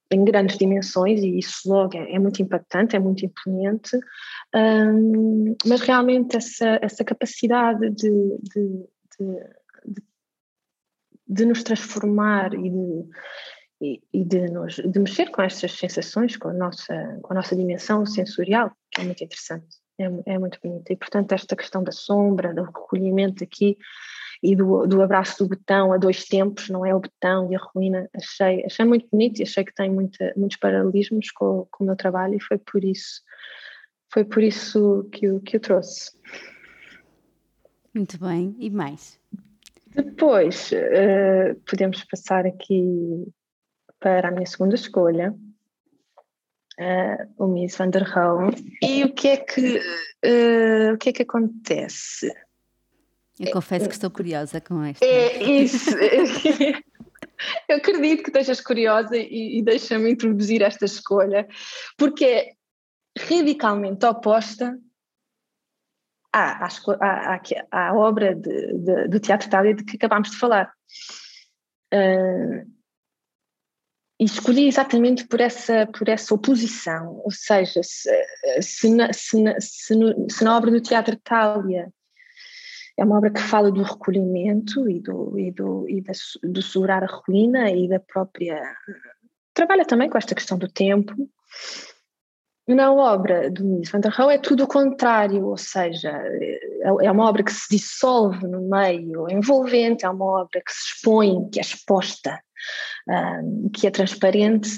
em 0.10 0.24
grandes 0.24 0.58
dimensões 0.58 1.22
e 1.22 1.38
isso 1.38 1.68
logo 1.68 1.98
é, 1.98 2.14
é 2.14 2.18
muito 2.18 2.42
impactante, 2.42 2.96
é 2.96 3.00
muito 3.00 3.26
imponente, 3.26 4.00
mas 5.66 5.82
realmente 5.82 6.38
essa, 6.38 6.80
essa 6.82 7.04
capacidade 7.04 7.90
de, 7.90 8.38
de 8.56 8.88
de, 9.20 10.02
de 11.28 11.46
nos 11.46 11.64
transformar 11.64 12.54
e 12.54 12.70
de, 12.70 13.10
e, 13.82 14.02
e 14.14 14.24
de, 14.24 14.50
nos, 14.50 14.76
de 14.76 15.00
mexer 15.00 15.30
com 15.32 15.42
estas 15.42 15.74
sensações, 15.74 16.38
com 16.38 16.50
a, 16.50 16.54
nossa, 16.54 17.20
com 17.22 17.34
a 17.34 17.36
nossa 17.36 17.56
dimensão 17.56 18.06
sensorial, 18.06 18.72
que 18.92 19.02
é 19.02 19.04
muito 19.04 19.24
interessante. 19.24 19.78
é, 20.00 20.34
é 20.34 20.40
muito 20.40 20.60
bonito. 20.64 20.92
E, 20.92 20.96
portanto, 20.96 21.32
esta 21.34 21.56
questão 21.56 21.84
da 21.84 21.92
sombra, 21.92 22.54
do 22.54 22.64
recolhimento 22.64 23.44
aqui 23.44 23.78
e 24.42 24.56
do, 24.56 24.88
do 24.88 25.02
abraço 25.02 25.44
do 25.44 25.50
botão 25.50 25.92
a 25.92 25.98
dois 25.98 26.24
tempos, 26.24 26.70
não 26.70 26.86
é 26.86 26.96
o 26.96 27.00
botão 27.00 27.52
e 27.52 27.56
a 27.56 27.60
ruína, 27.60 28.10
achei, 28.16 28.66
achei 28.66 28.86
muito 28.86 29.08
bonito 29.12 29.40
e 29.40 29.44
achei 29.44 29.64
que 29.66 29.74
tem 29.74 29.92
muita, 29.92 30.34
muitos 30.38 30.58
paralelismos 30.58 31.30
com, 31.32 31.68
com 31.70 31.84
o 31.84 31.88
meu 31.88 31.96
trabalho 31.96 32.36
e 32.36 32.42
foi 32.42 32.58
por 32.58 32.84
isso, 32.84 33.22
foi 34.12 34.24
por 34.24 34.42
isso 34.42 35.08
que, 35.12 35.26
eu, 35.26 35.42
que 35.42 35.58
eu 35.58 35.60
trouxe. 35.60 36.12
Muito 37.94 38.20
bem, 38.20 38.56
e 38.60 38.70
mais? 38.70 39.20
Depois, 39.88 40.72
uh, 40.72 41.60
podemos 41.68 42.04
passar 42.04 42.46
aqui 42.46 43.28
para 44.00 44.30
a 44.30 44.32
minha 44.32 44.46
segunda 44.46 44.76
escolha, 44.76 45.36
uh, 46.80 47.44
o 47.44 47.48
Miss 47.48 47.76
Van 47.76 47.90
der 47.90 48.04
Rohe. 48.04 48.56
E 48.82 49.04
o 49.04 49.14
que 49.14 49.28
é 49.30 49.38
que, 49.38 49.78
uh, 49.78 50.94
o 50.94 50.98
que, 50.98 51.10
é 51.10 51.14
que 51.14 51.24
acontece? 51.24 52.32
Eu 53.40 53.52
confesso 53.52 53.88
que 53.88 53.94
estou 53.94 54.12
curiosa 54.12 54.60
com 54.62 54.84
esta. 54.84 55.04
É 55.06 55.42
isso. 55.44 55.92
Eu 57.70 57.78
acredito 57.78 58.24
que 58.24 58.30
estejas 58.30 58.60
curiosa 58.60 59.16
e, 59.16 59.60
e 59.60 59.64
deixa-me 59.64 60.12
introduzir 60.12 60.62
esta 60.62 60.84
escolha, 60.84 61.48
porque 61.98 62.26
é 62.26 62.50
radicalmente 63.18 64.06
oposta 64.06 64.78
à, 66.32 66.66
à, 66.66 66.70
à, 67.00 67.90
à 67.90 67.94
obra 67.94 68.36
de, 68.36 68.74
de, 68.74 69.08
do 69.08 69.20
Teatro 69.20 69.48
Itália 69.48 69.74
de 69.74 69.84
que 69.84 69.96
acabámos 69.96 70.32
de 70.32 70.38
falar. 70.38 70.72
Uh, 71.94 72.80
e 74.20 74.26
escolhi 74.26 74.68
exatamente 74.68 75.26
por 75.26 75.40
essa, 75.40 75.88
por 75.88 76.10
essa 76.10 76.36
oposição, 76.36 77.22
ou 77.24 77.32
seja, 77.32 77.82
se, 77.82 78.12
se, 78.62 78.94
na, 78.94 79.14
se, 79.14 79.42
na, 79.42 79.56
se, 79.62 79.96
no, 79.96 80.30
se 80.30 80.44
na 80.44 80.58
obra 80.58 80.70
do 80.70 80.82
Teatro 80.82 81.16
Itália 81.16 81.90
é 82.98 83.06
uma 83.06 83.18
obra 83.18 83.32
que 83.32 83.40
fala 83.40 83.72
do 83.72 83.82
recolhimento 83.82 84.90
e 84.90 85.00
do, 85.00 85.40
e 85.40 85.52
do, 85.52 85.88
e 85.88 86.02
da, 86.02 86.12
do 86.44 86.62
segurar 86.62 87.02
a 87.02 87.08
ruína 87.08 87.72
e 87.72 87.88
da 87.88 88.00
própria. 88.00 88.62
Trabalha 89.54 89.86
também 89.86 90.10
com 90.10 90.18
esta 90.18 90.36
questão 90.36 90.58
do 90.58 90.68
tempo. 90.68 91.16
Na 92.76 92.94
obra 92.94 93.50
do 93.50 93.66
Mies 93.66 93.90
van 93.90 94.00
der 94.00 94.12
Rohe 94.12 94.36
é 94.36 94.38
tudo 94.38 94.66
o 94.66 94.68
contrário, 94.68 95.44
ou 95.44 95.58
seja, 95.58 96.12
é, 96.12 96.60
é 96.84 97.12
uma 97.12 97.28
obra 97.28 97.44
que 97.44 97.52
se 97.52 97.66
dissolve 97.68 98.48
no 98.48 98.62
meio 98.70 99.28
envolvente, 99.28 100.06
é 100.06 100.10
uma 100.10 100.44
obra 100.44 100.62
que 100.64 100.72
se 100.72 100.94
expõe, 100.94 101.50
que 101.50 101.60
é 101.60 101.64
exposta, 101.64 102.40
um, 103.08 103.72
que 103.74 103.88
é 103.88 103.92
transparente, 103.92 104.70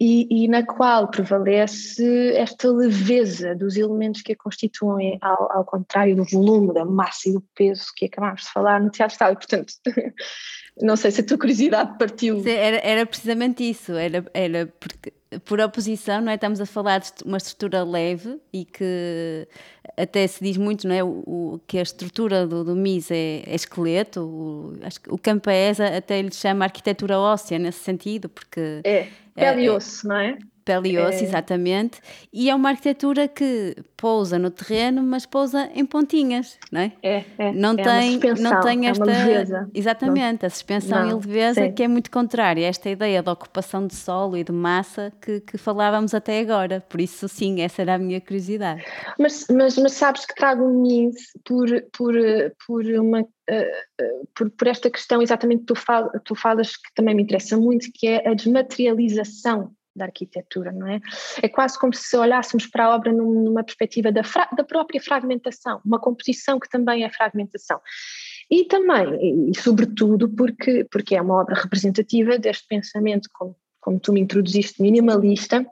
e, 0.00 0.44
e, 0.44 0.48
na 0.48 0.64
qual 0.64 1.10
prevalece 1.10 2.34
esta 2.34 2.72
leveza 2.72 3.54
dos 3.54 3.76
elementos 3.76 4.22
que 4.22 4.32
a 4.32 4.36
constituem, 4.36 5.18
ao, 5.20 5.52
ao, 5.58 5.64
contrário 5.66 6.16
do 6.16 6.24
volume, 6.24 6.72
da 6.72 6.86
massa 6.86 7.28
e 7.28 7.34
do 7.34 7.44
peso 7.54 7.84
que 7.94 8.06
acabámos 8.06 8.44
de 8.44 8.50
falar 8.50 8.80
no 8.80 8.90
teatro 8.90 9.18
e 9.20 9.34
portanto, 9.34 9.74
não 10.80 10.96
sei 10.96 11.10
se 11.10 11.20
a 11.20 11.26
tua 11.26 11.36
curiosidade 11.36 11.98
partiu. 11.98 12.42
Era, 12.48 12.78
era 12.78 13.04
precisamente 13.04 13.62
isso, 13.62 13.92
era, 13.92 14.24
era 14.32 14.72
porque 14.80 15.12
por 15.44 15.60
oposição, 15.60 16.20
não 16.20 16.32
é? 16.32 16.34
Estamos 16.34 16.60
a 16.60 16.66
falar 16.66 16.98
de 17.00 17.10
uma 17.24 17.36
estrutura 17.36 17.84
leve 17.84 18.40
e 18.52 18.64
que 18.64 19.46
até 19.96 20.26
se 20.26 20.42
diz 20.42 20.56
muito, 20.56 20.88
não 20.88 20.94
é? 20.94 21.04
O, 21.04 21.22
o 21.26 21.60
que 21.66 21.78
a 21.78 21.82
estrutura 21.82 22.46
do, 22.46 22.64
do 22.64 22.74
MIS 22.74 23.10
é, 23.10 23.42
é 23.46 23.54
esqueleto. 23.54 24.20
O, 24.22 24.78
acho 24.82 25.00
que 25.00 25.12
o 25.12 25.16
Campaesa 25.16 25.86
até 25.96 26.20
lhe 26.20 26.32
chama 26.32 26.64
arquitetura 26.64 27.18
óssea 27.18 27.58
nesse 27.58 27.78
sentido, 27.80 28.28
porque. 28.28 28.80
É, 28.84 29.08
pele 29.34 29.62
e 29.62 29.66
é, 29.66 29.72
osso, 29.72 30.08
não 30.08 30.16
é? 30.16 30.38
Pele 30.70 30.94
e 30.94 30.98
osso, 30.98 31.20
é... 31.20 31.22
exatamente. 31.22 32.00
E 32.32 32.50
é 32.50 32.54
uma 32.54 32.70
arquitetura 32.70 33.26
que 33.28 33.76
pousa 33.96 34.38
no 34.38 34.50
terreno, 34.50 35.02
mas 35.02 35.26
pousa 35.26 35.70
em 35.74 35.84
pontinhas, 35.84 36.58
não 36.70 36.80
é? 36.80 36.92
É, 37.02 37.24
é. 37.38 37.52
Não, 37.52 37.72
é 37.72 37.82
tem, 37.82 38.20
não 38.40 38.60
tem 38.60 38.88
esta. 38.88 39.04
É 39.04 39.06
uma 39.06 39.18
leveza. 39.18 39.70
Exatamente, 39.74 40.42
não. 40.42 40.46
a 40.46 40.50
suspensão 40.50 41.02
não, 41.02 41.10
e 41.10 41.14
leveza 41.14 41.64
sim. 41.66 41.72
que 41.72 41.82
é 41.82 41.88
muito 41.88 42.10
contrária 42.10 42.66
a 42.66 42.68
esta 42.68 42.88
ideia 42.88 43.22
de 43.22 43.30
ocupação 43.30 43.86
de 43.86 43.94
solo 43.94 44.36
e 44.36 44.44
de 44.44 44.52
massa 44.52 45.12
que, 45.20 45.40
que 45.40 45.58
falávamos 45.58 46.14
até 46.14 46.40
agora. 46.40 46.82
Por 46.88 47.00
isso, 47.00 47.28
sim, 47.28 47.60
essa 47.60 47.82
era 47.82 47.94
a 47.94 47.98
minha 47.98 48.20
curiosidade. 48.20 48.82
Mas, 49.18 49.46
mas, 49.50 49.76
mas 49.76 49.92
sabes 49.92 50.24
que 50.24 50.34
trago 50.34 50.64
um 50.64 51.10
por, 51.44 51.68
por, 51.92 52.14
por 52.66 52.84
uma 52.86 53.26
Uh, 53.50 54.28
por, 54.32 54.48
por, 54.50 54.68
esta 54.68 54.88
questão 54.88 55.20
exatamente 55.20 55.62
que 55.62 55.66
tu, 55.66 55.74
fal, 55.74 56.08
tu 56.24 56.36
falas 56.36 56.76
que 56.76 56.94
também 56.94 57.16
me 57.16 57.24
interessa 57.24 57.56
muito, 57.56 57.90
que 57.92 58.06
é 58.06 58.28
a 58.28 58.32
desmaterialização 58.32 59.74
da 59.94 60.06
arquitetura, 60.06 60.72
não 60.72 60.86
é? 60.86 61.00
É 61.42 61.48
quase 61.48 61.78
como 61.78 61.94
se 61.94 62.16
olhássemos 62.16 62.66
para 62.66 62.86
a 62.86 62.94
obra 62.94 63.12
numa 63.12 63.64
perspectiva 63.64 64.12
da, 64.12 64.22
da 64.56 64.64
própria 64.64 65.00
fragmentação, 65.00 65.80
uma 65.84 65.98
composição 65.98 66.58
que 66.58 66.68
também 66.68 67.04
é 67.04 67.10
fragmentação. 67.10 67.80
E 68.50 68.64
também, 68.64 69.50
e 69.50 69.56
sobretudo, 69.58 70.28
porque, 70.28 70.84
porque 70.90 71.14
é 71.14 71.22
uma 71.22 71.40
obra 71.40 71.54
representativa 71.54 72.38
deste 72.38 72.66
pensamento, 72.66 73.28
como, 73.32 73.56
como 73.80 74.00
tu 74.00 74.12
me 74.12 74.20
introduziste, 74.20 74.82
minimalista, 74.82 75.64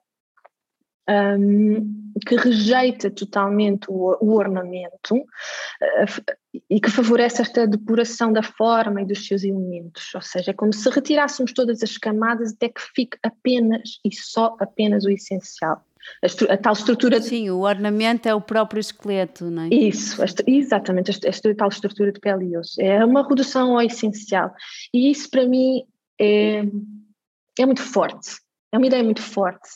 um, 1.09 2.13
que 2.27 2.37
rejeita 2.37 3.11
totalmente 3.11 3.87
o, 3.89 4.17
o 4.21 4.35
ornamento 4.35 5.15
uh, 5.15 6.35
e 6.69 6.81
que 6.81 6.91
favorece 6.91 7.43
esta 7.43 7.67
depuração 7.67 8.33
da 8.33 8.43
forma 8.43 9.03
e 9.03 9.07
dos 9.07 9.27
seus 9.27 9.45
elementos, 9.45 10.15
ou 10.15 10.23
seja, 10.23 10.51
é 10.51 10.55
como 10.55 10.73
se 10.73 10.89
retirássemos 10.91 11.53
todas 11.53 11.83
as 11.83 11.97
camadas 11.97 12.53
até 12.53 12.69
que 12.69 12.81
fique 12.95 13.19
apenas 13.23 14.01
e 14.05 14.15
só 14.15 14.57
apenas 14.61 15.05
o 15.05 15.11
essencial. 15.11 15.83
A, 16.23 16.55
a, 16.55 16.57
tal 16.57 16.73
estrutura. 16.73 17.21
Sim, 17.21 17.51
o 17.51 17.61
ornamento 17.61 18.27
é 18.27 18.35
o 18.35 18.41
próprio 18.41 18.81
esqueleto, 18.81 19.51
não 19.51 19.65
é? 19.65 19.69
Isso, 19.69 20.23
exatamente, 20.47 21.11
esta, 21.11 21.29
esta, 21.29 21.55
tal 21.55 21.69
estrutura 21.69 22.13
de 22.13 22.21
pele 22.21 22.47
e 22.47 22.57
osso. 22.57 22.81
É 22.81 23.05
uma 23.05 23.27
redução 23.27 23.75
ao 23.75 23.83
essencial. 23.83 24.53
E 24.95 25.11
isso 25.11 25.29
para 25.29 25.47
mim 25.47 25.83
é, 26.19 26.63
é 27.59 27.67
muito 27.67 27.83
forte, 27.83 28.39
é 28.73 28.79
uma 28.79 28.87
ideia 28.87 29.05
muito 29.05 29.23
forte 29.23 29.69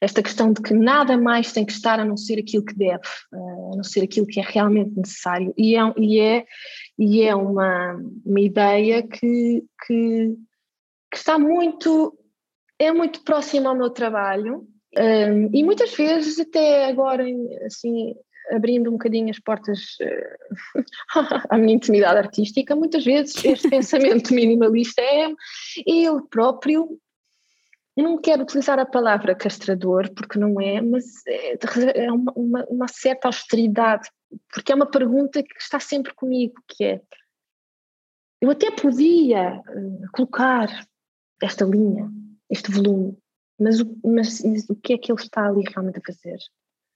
esta 0.00 0.22
questão 0.22 0.52
de 0.52 0.60
que 0.62 0.74
nada 0.74 1.16
mais 1.16 1.52
tem 1.52 1.64
que 1.64 1.72
estar 1.72 1.98
a 2.00 2.04
não 2.04 2.16
ser 2.16 2.38
aquilo 2.38 2.64
que 2.64 2.74
deve, 2.74 3.02
eh, 3.32 3.72
a 3.72 3.76
não 3.76 3.84
ser 3.84 4.02
aquilo 4.02 4.26
que 4.26 4.40
é 4.40 4.42
realmente 4.42 4.96
necessário. 4.96 5.54
E 5.56 5.76
é, 5.76 5.94
e 5.96 6.20
é, 6.20 6.44
e 6.98 7.22
é 7.22 7.34
uma, 7.34 8.00
uma 8.24 8.40
ideia 8.40 9.02
que, 9.02 9.64
que, 9.86 10.34
que 11.10 11.16
está 11.16 11.38
muito, 11.38 12.18
é 12.78 12.92
muito 12.92 13.22
próxima 13.22 13.68
ao 13.68 13.76
meu 13.76 13.90
trabalho. 13.90 14.66
Um, 14.96 15.00
ehm, 15.00 15.50
e 15.52 15.64
muitas 15.64 15.92
vezes, 15.94 16.38
até 16.38 16.86
agora, 16.86 17.24
assim, 17.66 18.14
abrindo 18.50 18.88
um 18.88 18.94
bocadinho 18.94 19.30
as 19.30 19.38
portas 19.38 19.80
uh, 20.00 20.84
à 21.48 21.56
minha 21.56 21.74
intimidade 21.74 22.18
artística, 22.18 22.76
muitas 22.76 23.04
vezes 23.04 23.44
este 23.44 23.68
pensamento 23.70 24.34
minimalista 24.34 25.00
é 25.02 25.28
ele 25.86 26.20
próprio 26.30 26.98
eu 27.96 28.04
não 28.04 28.20
quero 28.20 28.42
utilizar 28.42 28.78
a 28.78 28.86
palavra 28.86 29.34
castrador, 29.34 30.12
porque 30.14 30.38
não 30.38 30.60
é, 30.60 30.80
mas 30.80 31.04
é, 31.26 32.04
é 32.04 32.12
uma, 32.12 32.32
uma, 32.34 32.64
uma, 32.64 32.88
certa 32.88 33.28
austeridade, 33.28 34.08
porque 34.52 34.72
é 34.72 34.74
uma 34.74 34.90
pergunta 34.90 35.42
que 35.42 35.54
está 35.60 35.78
sempre 35.78 36.12
comigo, 36.12 36.54
que 36.66 36.84
é, 36.84 37.00
eu 38.40 38.50
até 38.50 38.70
podia 38.70 39.60
uh, 39.60 40.10
colocar 40.12 40.68
esta 41.40 41.64
linha, 41.64 42.10
este 42.50 42.70
volume, 42.70 43.16
mas 43.58 43.80
o, 43.80 43.96
mas 44.04 44.40
o 44.68 44.74
que 44.74 44.94
é 44.94 44.98
que 44.98 45.12
ele 45.12 45.20
está 45.20 45.46
ali 45.46 45.62
realmente 45.68 45.98
a 45.98 46.12
fazer? 46.12 46.38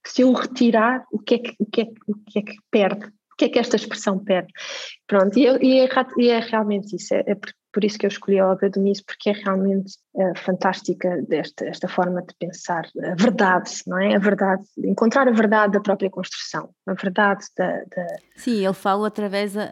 Se 0.05 0.21
eu 0.21 0.29
o 0.29 0.33
retirar, 0.33 1.05
o 1.11 1.19
que 1.19 1.35
é 1.35 1.39
que, 1.39 1.55
o 1.59 1.65
que, 1.65 1.81
é, 1.81 1.85
o 2.07 2.15
que, 2.15 2.39
é 2.39 2.41
que 2.41 2.55
perde? 2.69 3.05
O 3.05 3.35
que 3.37 3.45
é 3.45 3.49
que 3.49 3.59
esta 3.59 3.77
expressão 3.77 4.19
perde? 4.19 4.51
Pronto, 5.07 5.37
e, 5.39 5.47
é, 5.47 5.57
e 6.17 6.29
é, 6.29 6.39
realmente 6.39 6.95
isso, 6.95 7.13
é, 7.13 7.23
é 7.25 7.35
por 7.71 7.83
isso 7.83 7.97
que 7.97 8.05
eu 8.05 8.09
escolhi 8.09 8.39
a 8.39 8.47
obra 8.47 8.69
do 8.69 8.79
Mies, 8.79 9.01
porque 9.01 9.29
é 9.29 9.33
realmente 9.33 9.93
uh, 10.15 10.37
fantástica 10.37 11.21
desta 11.27 11.65
esta 11.65 11.87
forma 11.87 12.21
de 12.21 12.33
pensar 12.39 12.87
a 13.03 13.15
verdade, 13.15 13.71
não 13.85 13.97
é? 13.97 14.15
A 14.15 14.19
verdade, 14.19 14.63
encontrar 14.77 15.27
a 15.27 15.31
verdade 15.31 15.73
da 15.73 15.79
própria 15.79 16.09
construção, 16.09 16.69
a 16.87 16.93
verdade 16.93 17.45
da. 17.57 17.83
da... 17.95 18.07
Sim, 18.35 18.65
ele 18.65 18.73
fala 18.73 19.07
através 19.07 19.55
a, 19.55 19.63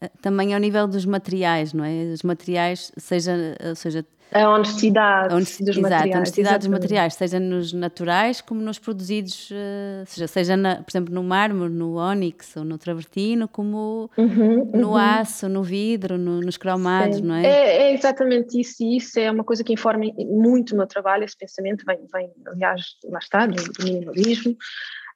a, 0.00 0.08
também 0.20 0.54
ao 0.54 0.60
nível 0.60 0.86
dos 0.86 1.06
materiais, 1.06 1.72
não 1.72 1.84
é? 1.84 2.12
Os 2.12 2.22
materiais, 2.22 2.92
seja, 2.96 3.34
seja 3.74 4.04
a 4.32 4.50
honestidade, 4.50 5.34
a 5.34 5.38
dos 5.38 5.60
exato, 5.60 5.80
materiais. 5.80 6.14
A 6.14 6.18
honestidade 6.18 6.58
dos 6.58 6.68
materiais, 6.68 7.14
seja 7.14 7.40
nos 7.40 7.72
naturais 7.72 8.40
como 8.40 8.60
nos 8.60 8.78
produzidos, 8.78 9.50
uh, 9.50 10.04
seja, 10.06 10.26
seja 10.26 10.56
na, 10.56 10.76
por 10.76 10.90
exemplo, 10.90 11.14
no 11.14 11.22
mármore, 11.22 11.72
no 11.72 11.96
ónix 11.96 12.54
ou 12.56 12.64
no 12.64 12.76
travertino, 12.76 13.48
como 13.48 14.10
uhum, 14.16 14.70
no 14.74 14.90
uhum. 14.90 14.96
aço, 14.96 15.48
no 15.48 15.62
vidro, 15.62 16.18
no, 16.18 16.40
nos 16.40 16.56
cromados, 16.56 17.16
Sim. 17.16 17.22
não 17.22 17.34
é? 17.34 17.46
é? 17.46 17.76
é? 17.82 17.94
exatamente 17.94 18.60
isso, 18.60 18.82
e 18.82 18.98
isso 18.98 19.18
é 19.18 19.30
uma 19.30 19.44
coisa 19.44 19.64
que 19.64 19.72
informa 19.72 20.04
muito 20.16 20.72
o 20.74 20.76
meu 20.76 20.86
trabalho, 20.86 21.24
esse 21.24 21.36
pensamento 21.36 21.84
vem, 21.86 21.98
vem 22.12 22.30
aliás, 22.46 22.82
lá 23.04 23.18
está, 23.18 23.46
do 23.46 23.56
minimalismo. 23.82 24.56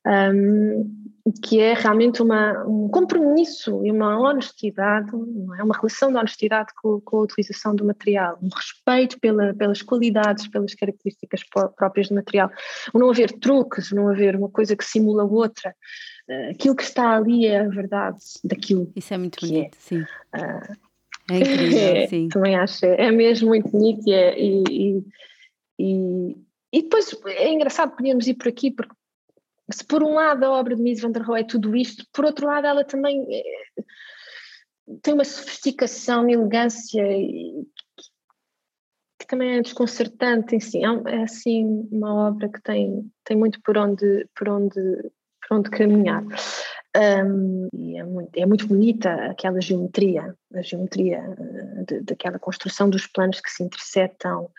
Um, 0.06 1.02
que 1.44 1.60
é 1.60 1.74
realmente 1.74 2.20
uma, 2.20 2.64
um 2.66 2.88
compromisso 2.88 3.84
e 3.84 3.92
uma 3.92 4.18
honestidade, 4.18 5.10
é? 5.56 5.62
uma 5.62 5.76
relação 5.76 6.10
de 6.10 6.18
honestidade 6.18 6.72
com, 6.82 7.00
com, 7.00 7.18
a 7.18 7.22
utilização 7.22 7.76
do 7.76 7.84
material, 7.84 8.38
um 8.42 8.48
respeito 8.48 9.20
pela, 9.20 9.54
pelas 9.54 9.82
qualidades, 9.82 10.48
pelas 10.48 10.74
características 10.74 11.42
próprias 11.76 12.08
do 12.08 12.16
material, 12.16 12.50
o 12.92 12.98
não 12.98 13.10
haver 13.10 13.30
truques, 13.38 13.92
não 13.92 14.08
haver 14.08 14.34
uma 14.34 14.48
coisa 14.48 14.74
que 14.74 14.84
simula 14.84 15.22
outra, 15.22 15.74
uh, 16.28 16.50
aquilo 16.50 16.74
que 16.74 16.82
está 16.82 17.16
ali 17.16 17.46
é 17.46 17.60
a 17.60 17.68
verdade 17.68 18.18
daquilo. 18.42 18.90
Isso 18.96 19.14
é 19.14 19.18
muito 19.18 19.44
é. 19.44 19.48
bonito, 19.48 19.76
é. 19.76 19.80
sim. 19.80 20.00
Uh, 20.00 20.76
é 21.30 21.38
incrível, 21.38 22.08
sim. 22.10 22.28
Também 22.30 22.56
acho, 22.56 22.84
é 22.84 23.12
mesmo 23.12 23.48
muito 23.48 23.70
bonito 23.70 24.02
e, 24.08 24.12
é, 24.12 24.40
e, 24.40 25.04
e, 25.78 26.36
e 26.72 26.82
depois 26.82 27.14
é 27.26 27.48
engraçado, 27.48 27.94
podíamos 27.94 28.26
ir 28.26 28.34
por 28.34 28.48
aqui, 28.48 28.72
porque 28.72 28.92
se 29.72 29.84
por 29.84 30.02
um 30.02 30.14
lado 30.14 30.44
a 30.44 30.50
obra 30.50 30.76
de 30.76 30.82
Mies 30.82 31.00
van 31.00 31.10
der 31.10 31.22
Rohe 31.22 31.40
é 31.40 31.44
tudo 31.44 31.74
isto, 31.74 32.06
por 32.12 32.24
outro 32.24 32.46
lado 32.46 32.66
ela 32.66 32.84
também 32.84 33.24
é, 33.30 33.42
tem 35.02 35.14
uma 35.14 35.24
sofisticação, 35.24 36.22
uma 36.22 36.32
elegância 36.32 37.04
que 39.18 39.26
também 39.26 39.58
é 39.58 39.62
desconcertante 39.62 40.60
si. 40.60 40.78
É, 40.78 41.14
é, 41.14 41.22
assim 41.22 41.88
uma 41.90 42.28
obra 42.28 42.48
que 42.48 42.60
tem, 42.62 43.10
tem 43.24 43.36
muito 43.36 43.60
por 43.62 43.78
onde, 43.78 44.28
por 44.36 44.48
onde, 44.48 45.10
por 45.48 45.56
onde 45.56 45.70
caminhar. 45.70 46.24
Um, 46.94 47.68
e 47.72 47.98
é 47.98 48.04
muito, 48.04 48.36
é 48.36 48.44
muito 48.44 48.66
bonita 48.66 49.14
aquela 49.30 49.62
geometria, 49.62 50.36
a 50.54 50.60
geometria 50.60 51.20
eh, 51.38 51.84
de, 51.88 52.00
daquela 52.02 52.38
construção 52.38 52.90
dos 52.90 53.06
planos 53.06 53.40
que 53.40 53.50
se 53.50 53.62
interceptam, 53.62 54.50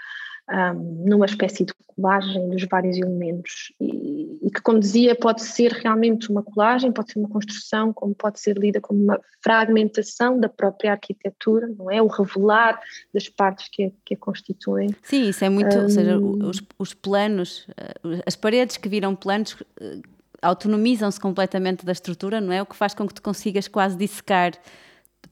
um, 0.49 1.06
numa 1.08 1.25
espécie 1.25 1.63
de 1.63 1.73
colagem 1.95 2.49
dos 2.49 2.63
vários 2.65 2.97
elementos 2.97 3.71
e, 3.79 4.39
e, 4.41 4.51
que, 4.51 4.62
como 4.62 4.79
dizia, 4.79 5.15
pode 5.15 5.41
ser 5.41 5.71
realmente 5.71 6.29
uma 6.29 6.43
colagem, 6.43 6.91
pode 6.91 7.12
ser 7.12 7.19
uma 7.19 7.29
construção, 7.29 7.93
como 7.93 8.13
pode 8.13 8.39
ser 8.39 8.58
lida 8.58 8.82
como 8.82 9.01
uma 9.01 9.19
fragmentação 9.41 10.39
da 10.39 10.49
própria 10.49 10.91
arquitetura, 10.91 11.67
não 11.67 11.89
é? 11.89 12.01
O 12.01 12.08
revelar 12.08 12.79
das 13.13 13.29
partes 13.29 13.69
que 13.71 13.86
a, 13.86 13.91
que 14.03 14.13
a 14.15 14.17
constituem. 14.17 14.89
Sim, 15.03 15.29
isso 15.29 15.45
é 15.45 15.49
muito, 15.49 15.77
um, 15.77 15.84
ou 15.84 15.89
seja, 15.89 16.17
os, 16.17 16.62
os 16.77 16.93
planos, 16.93 17.67
eh, 17.77 18.23
as 18.25 18.36
paredes 18.36 18.77
que 18.77 18.89
viram 18.89 19.15
planos 19.15 19.56
eh, 19.79 19.99
autonomizam-se 20.41 21.19
completamente 21.19 21.86
da 21.86 21.91
estrutura, 21.91 22.41
não 22.41 22.51
é? 22.51 22.62
O 22.62 22.65
que 22.65 22.75
faz 22.75 22.93
com 22.93 23.08
que 23.08 23.13
tu 23.13 23.21
consigas 23.21 23.67
quase 23.67 23.95
dissecar 23.95 24.51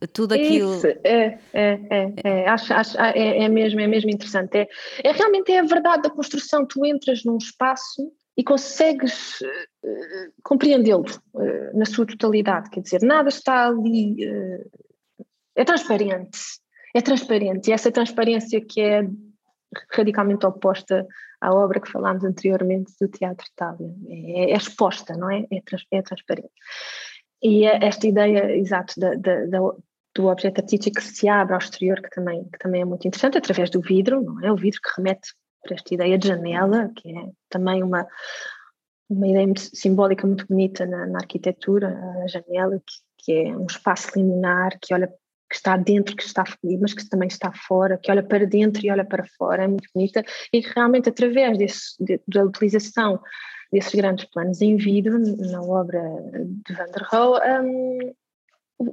tudo 0.07 0.33
aquilo. 0.33 0.75
Isso, 0.75 0.87
é, 0.87 1.39
é, 1.53 1.79
é, 1.89 2.13
é, 2.23 2.49
acho, 2.49 2.73
acho, 2.73 2.99
é, 2.99 3.43
é, 3.43 3.49
mesmo, 3.49 3.79
é 3.79 3.87
mesmo 3.87 4.09
interessante. 4.09 4.57
É, 4.57 4.67
é 5.03 5.11
realmente 5.11 5.51
é 5.51 5.59
a 5.59 5.63
verdade 5.63 6.03
da 6.03 6.09
construção. 6.09 6.65
Tu 6.65 6.85
entras 6.85 7.23
num 7.23 7.37
espaço 7.37 8.11
e 8.37 8.43
consegues 8.43 9.41
uh, 9.41 10.33
compreendê-lo 10.43 11.05
uh, 11.33 11.77
na 11.77 11.85
sua 11.85 12.05
totalidade. 12.05 12.69
Quer 12.69 12.81
dizer, 12.81 13.01
nada 13.03 13.29
está 13.29 13.67
ali. 13.67 14.27
Uh, 14.27 14.69
é 15.55 15.63
transparente. 15.63 16.39
É 16.95 17.01
transparente. 17.01 17.69
E 17.69 17.73
essa 17.73 17.91
transparência 17.91 18.59
que 18.61 18.81
é 18.81 19.07
radicalmente 19.93 20.45
oposta 20.45 21.07
à 21.39 21.53
obra 21.53 21.79
que 21.79 21.89
falámos 21.89 22.23
anteriormente 22.23 22.91
do 22.99 23.07
Teatro 23.07 23.45
Itália. 23.51 23.93
É, 24.09 24.51
é 24.51 24.57
exposta, 24.57 25.15
não 25.15 25.29
é? 25.29 25.45
É, 25.51 25.61
trans, 25.61 25.85
é 25.91 26.01
transparente. 26.01 26.51
E 27.43 27.65
esta 27.65 28.05
ideia, 28.05 28.55
exato, 28.55 28.99
da, 28.99 29.15
da, 29.15 29.45
da, 29.47 29.59
do 30.15 30.27
objeto 30.27 30.59
artístico 30.59 30.97
que 30.97 31.03
se 31.03 31.27
abre 31.27 31.53
ao 31.53 31.59
exterior, 31.59 32.01
que 32.01 32.09
também, 32.09 32.43
que 32.43 32.59
também 32.59 32.81
é 32.81 32.85
muito 32.85 33.07
interessante, 33.07 33.37
através 33.37 33.69
do 33.69 33.81
vidro, 33.81 34.21
não 34.21 34.43
é? 34.43 34.51
O 34.51 34.55
vidro 34.55 34.79
que 34.81 34.91
remete 34.97 35.33
para 35.63 35.75
esta 35.75 35.93
ideia 35.93 36.17
de 36.17 36.27
janela, 36.27 36.91
que 36.95 37.09
é 37.17 37.29
também 37.49 37.83
uma, 37.83 38.07
uma 39.09 39.27
ideia 39.27 39.45
muito 39.45 39.61
simbólica 39.61 40.27
muito 40.27 40.45
bonita 40.47 40.85
na, 40.85 41.05
na 41.07 41.19
arquitetura, 41.19 41.97
a 42.23 42.27
janela, 42.27 42.79
que, 42.79 43.25
que, 43.25 43.31
é 43.33 43.57
um 43.57 43.65
espaço 43.65 44.11
liminar 44.15 44.77
que 44.81 44.93
olha 44.93 45.07
que 45.07 45.57
está 45.57 45.75
dentro, 45.75 46.15
que 46.15 46.23
está 46.23 46.45
mas 46.79 46.93
que 46.93 47.09
também 47.09 47.27
está 47.27 47.51
fora, 47.51 47.97
que 47.97 48.09
olha 48.09 48.23
para 48.23 48.47
dentro 48.47 48.85
e 48.85 48.89
olha 48.89 49.03
para 49.03 49.25
fora, 49.37 49.65
é 49.65 49.67
muito 49.67 49.89
bonita, 49.93 50.23
e 50.53 50.61
que 50.61 50.71
realmente 50.73 51.09
através 51.09 51.57
desse, 51.57 52.01
de, 52.01 52.21
da 52.25 52.45
utilização 52.45 53.21
desses 53.71 53.93
grandes 53.93 54.25
planos 54.25 54.61
em 54.61 54.77
vidro 54.77 55.19
na 55.19 55.61
obra 55.61 56.01
de 56.65 56.73
Van 56.73 56.85
der 56.85 57.03
Rohe, 57.03 57.41
um, 57.61 58.13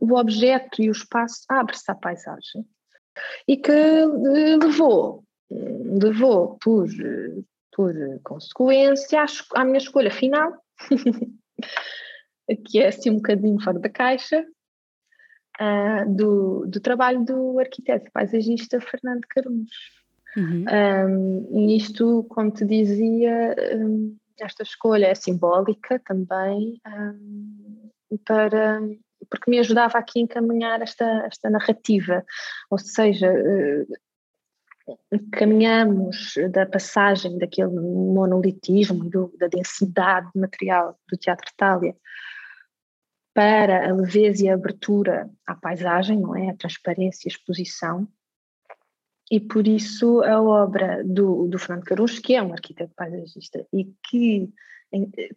o 0.00 0.18
objeto 0.18 0.82
e 0.82 0.88
o 0.88 0.92
espaço 0.92 1.44
abre-se 1.48 1.90
à 1.90 1.94
paisagem 1.94 2.66
e 3.46 3.56
que 3.56 3.72
eh, 3.72 4.56
levou, 4.60 5.24
levou 5.50 6.58
por, 6.62 6.88
por 7.72 7.94
consequência 8.22 9.24
à, 9.54 9.64
minha 9.64 9.78
escolha 9.78 10.10
final, 10.10 10.52
que 12.66 12.78
é 12.80 12.88
assim 12.88 13.10
um 13.10 13.16
bocadinho 13.16 13.60
fora 13.60 13.78
da 13.78 13.88
caixa, 13.88 14.44
uh, 15.60 16.14
do, 16.14 16.66
do 16.66 16.80
trabalho 16.80 17.24
do 17.24 17.58
arquiteto 17.58 18.10
paisagista 18.12 18.80
Fernando 18.80 19.24
Carunhos. 19.28 19.98
Uhum. 20.36 20.64
Um, 20.70 21.58
e 21.58 21.76
isto, 21.76 22.24
como 22.28 22.50
te 22.50 22.64
dizia, 22.64 23.56
um, 23.74 24.16
esta 24.40 24.62
escolha 24.62 25.06
é 25.06 25.14
simbólica 25.14 26.00
também 26.06 26.80
um, 26.86 27.90
para 28.24 28.80
porque 29.30 29.50
me 29.50 29.58
ajudava 29.58 29.98
aqui 29.98 30.20
a 30.20 30.22
encaminhar 30.22 30.80
esta, 30.82 31.04
esta 31.26 31.50
narrativa, 31.50 32.24
ou 32.70 32.78
seja, 32.78 33.26
eh, 33.26 33.84
caminhamos 35.32 36.34
da 36.50 36.66
passagem 36.66 37.38
daquele 37.38 37.70
monolitismo 37.70 39.08
do, 39.08 39.32
da 39.38 39.46
densidade 39.46 40.30
material 40.34 40.98
do 41.08 41.16
Teatro 41.16 41.50
Itália 41.52 41.94
para 43.34 43.88
a 43.88 43.92
leveza 43.92 44.44
e 44.44 44.48
a 44.48 44.54
abertura 44.54 45.30
à 45.46 45.54
paisagem, 45.54 46.18
não 46.18 46.34
é? 46.34 46.50
A 46.50 46.56
transparência 46.56 47.28
a 47.28 47.30
exposição. 47.30 48.08
E 49.30 49.38
por 49.38 49.68
isso 49.68 50.22
a 50.22 50.42
obra 50.42 51.04
do, 51.04 51.46
do 51.46 51.58
Fernando 51.58 51.84
Caruso, 51.84 52.20
que 52.22 52.34
é 52.34 52.42
um 52.42 52.52
arquiteto 52.52 52.92
paisagista 52.96 53.64
e 53.72 53.92
que 54.08 54.50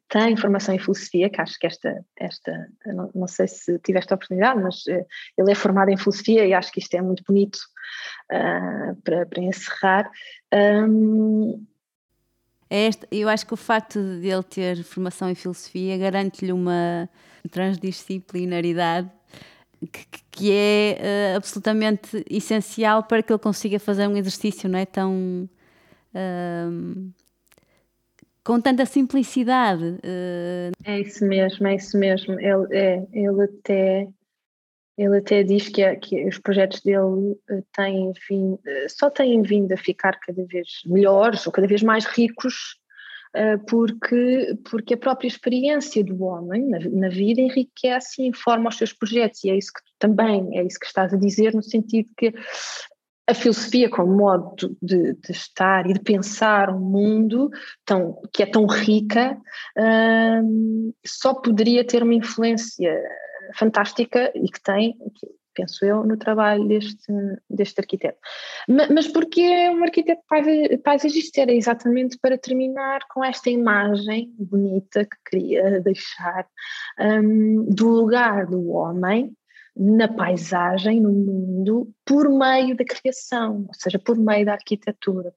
tem 0.07 0.37
formação 0.37 0.73
em 0.73 0.79
filosofia, 0.79 1.29
que 1.29 1.41
acho 1.41 1.59
que 1.59 1.67
esta, 1.67 2.05
esta 2.17 2.67
não, 2.85 3.11
não, 3.13 3.27
sei 3.27 3.47
se 3.47 3.77
tiveste 3.79 4.13
a 4.13 4.15
oportunidade, 4.15 4.61
mas 4.61 4.85
uh, 4.85 5.05
ele 5.37 5.51
é 5.51 5.55
formado 5.55 5.89
em 5.89 5.97
filosofia 5.97 6.45
e 6.45 6.53
acho 6.53 6.71
que 6.71 6.79
isto 6.79 6.93
é 6.95 7.01
muito 7.01 7.23
bonito 7.27 7.57
uh, 8.31 8.95
para, 9.03 9.25
para 9.25 9.41
encerrar. 9.41 10.09
Um, 10.53 11.65
é 12.69 12.87
este, 12.87 13.05
eu 13.11 13.27
acho 13.27 13.45
que 13.45 13.53
o 13.53 13.57
facto 13.57 13.99
de 14.21 14.29
ele 14.29 14.43
ter 14.43 14.83
formação 14.83 15.29
em 15.29 15.35
filosofia 15.35 15.97
garante-lhe 15.97 16.53
uma 16.53 17.09
transdisciplinaridade 17.51 19.11
que, 19.91 20.05
que 20.31 20.51
é 20.53 21.33
uh, 21.33 21.37
absolutamente 21.37 22.23
essencial 22.29 23.03
para 23.03 23.21
que 23.21 23.31
ele 23.31 23.39
consiga 23.39 23.79
fazer 23.79 24.07
um 24.07 24.15
exercício 24.15 24.69
não 24.69 24.79
é 24.79 24.85
tão 24.85 25.49
uh, 26.13 27.11
com 28.43 28.59
tanta 28.59 28.85
simplicidade. 28.85 29.83
Uh... 29.83 30.71
É 30.83 30.99
isso 30.99 31.25
mesmo, 31.25 31.67
é 31.67 31.75
isso 31.75 31.97
mesmo. 31.97 32.39
Ele, 32.39 32.67
é, 32.71 33.07
ele 33.13 33.43
até 33.43 34.07
ele 34.97 35.17
até 35.17 35.41
diz 35.41 35.69
que, 35.69 35.81
é, 35.81 35.95
que 35.95 36.27
os 36.27 36.37
projetos 36.37 36.81
dele 36.81 37.35
eh, 37.49 37.63
têm 37.73 38.11
vindo, 38.29 38.59
eh, 38.67 38.87
só 38.89 39.09
têm 39.09 39.41
vindo 39.41 39.71
a 39.71 39.77
ficar 39.77 40.19
cada 40.19 40.45
vez 40.45 40.81
melhores 40.85 41.47
ou 41.47 41.51
cada 41.51 41.65
vez 41.65 41.81
mais 41.81 42.05
ricos 42.05 42.75
porque, 43.69 44.57
porque 44.69 44.93
a 44.93 44.97
própria 44.97 45.27
experiência 45.27 46.03
do 46.03 46.21
homem 46.23 46.67
na, 46.67 46.79
na, 46.79 47.09
vida 47.09 47.39
enriquece 47.39 48.21
e 48.21 48.27
informa 48.27 48.69
os 48.69 48.77
seus 48.77 48.91
projetos, 48.91 49.43
e 49.43 49.49
é 49.49 49.57
isso 49.57 49.71
que 49.73 49.81
também 49.97 50.57
é 50.57 50.63
isso 50.63 50.79
que 50.79 50.85
estás 50.85 51.13
a 51.13 51.17
dizer, 51.17 51.53
no 51.53 51.63
sentido 51.63 52.09
que 52.17 52.33
a 53.31 53.35
filosofia 53.35 53.89
como 53.89 54.15
modo 54.15 54.77
de, 54.81 55.13
de, 55.13 55.31
estar 55.31 55.89
e 55.89 55.93
de 55.93 55.99
pensar 55.99 56.69
um 56.69 56.79
mundo 56.79 57.49
tão, 57.85 58.21
que 58.33 58.43
é 58.43 58.45
tão 58.45 58.65
rica 58.65 59.37
hum, 60.43 60.93
só 61.05 61.33
poderia 61.33 61.85
ter 61.85 62.03
uma 62.03 62.13
influência 62.13 62.93
fantástica 63.55 64.31
e 64.35 64.49
que 64.49 64.61
tem, 64.61 64.97
penso 65.53 65.85
eu, 65.85 66.05
no 66.05 66.17
trabalho 66.17 66.67
deste, 66.67 67.13
deste 67.49 67.79
arquiteto. 67.79 68.19
Mas, 68.67 68.89
mas 68.89 69.07
porque 69.07 69.41
é 69.41 69.71
um 69.71 69.83
arquiteto 69.83 70.21
paisagista? 70.83 71.41
Era 71.41 71.53
exatamente 71.53 72.17
para 72.21 72.37
terminar 72.37 72.99
com 73.09 73.23
esta 73.23 73.49
imagem 73.49 74.33
bonita 74.37 75.05
que 75.05 75.17
queria 75.29 75.81
deixar 75.81 76.47
um, 76.99 77.65
do 77.65 77.89
lugar 77.89 78.45
do 78.45 78.69
homem 78.69 79.33
na 79.83 80.07
paisagem, 80.07 81.01
no 81.01 81.11
mundo, 81.11 81.91
por 82.05 82.29
meio 82.29 82.77
da 82.77 82.85
criação, 82.85 83.65
ou 83.67 83.73
seja, 83.73 83.97
por 83.97 84.15
meio 84.15 84.45
da 84.45 84.53
arquitetura. 84.53 85.33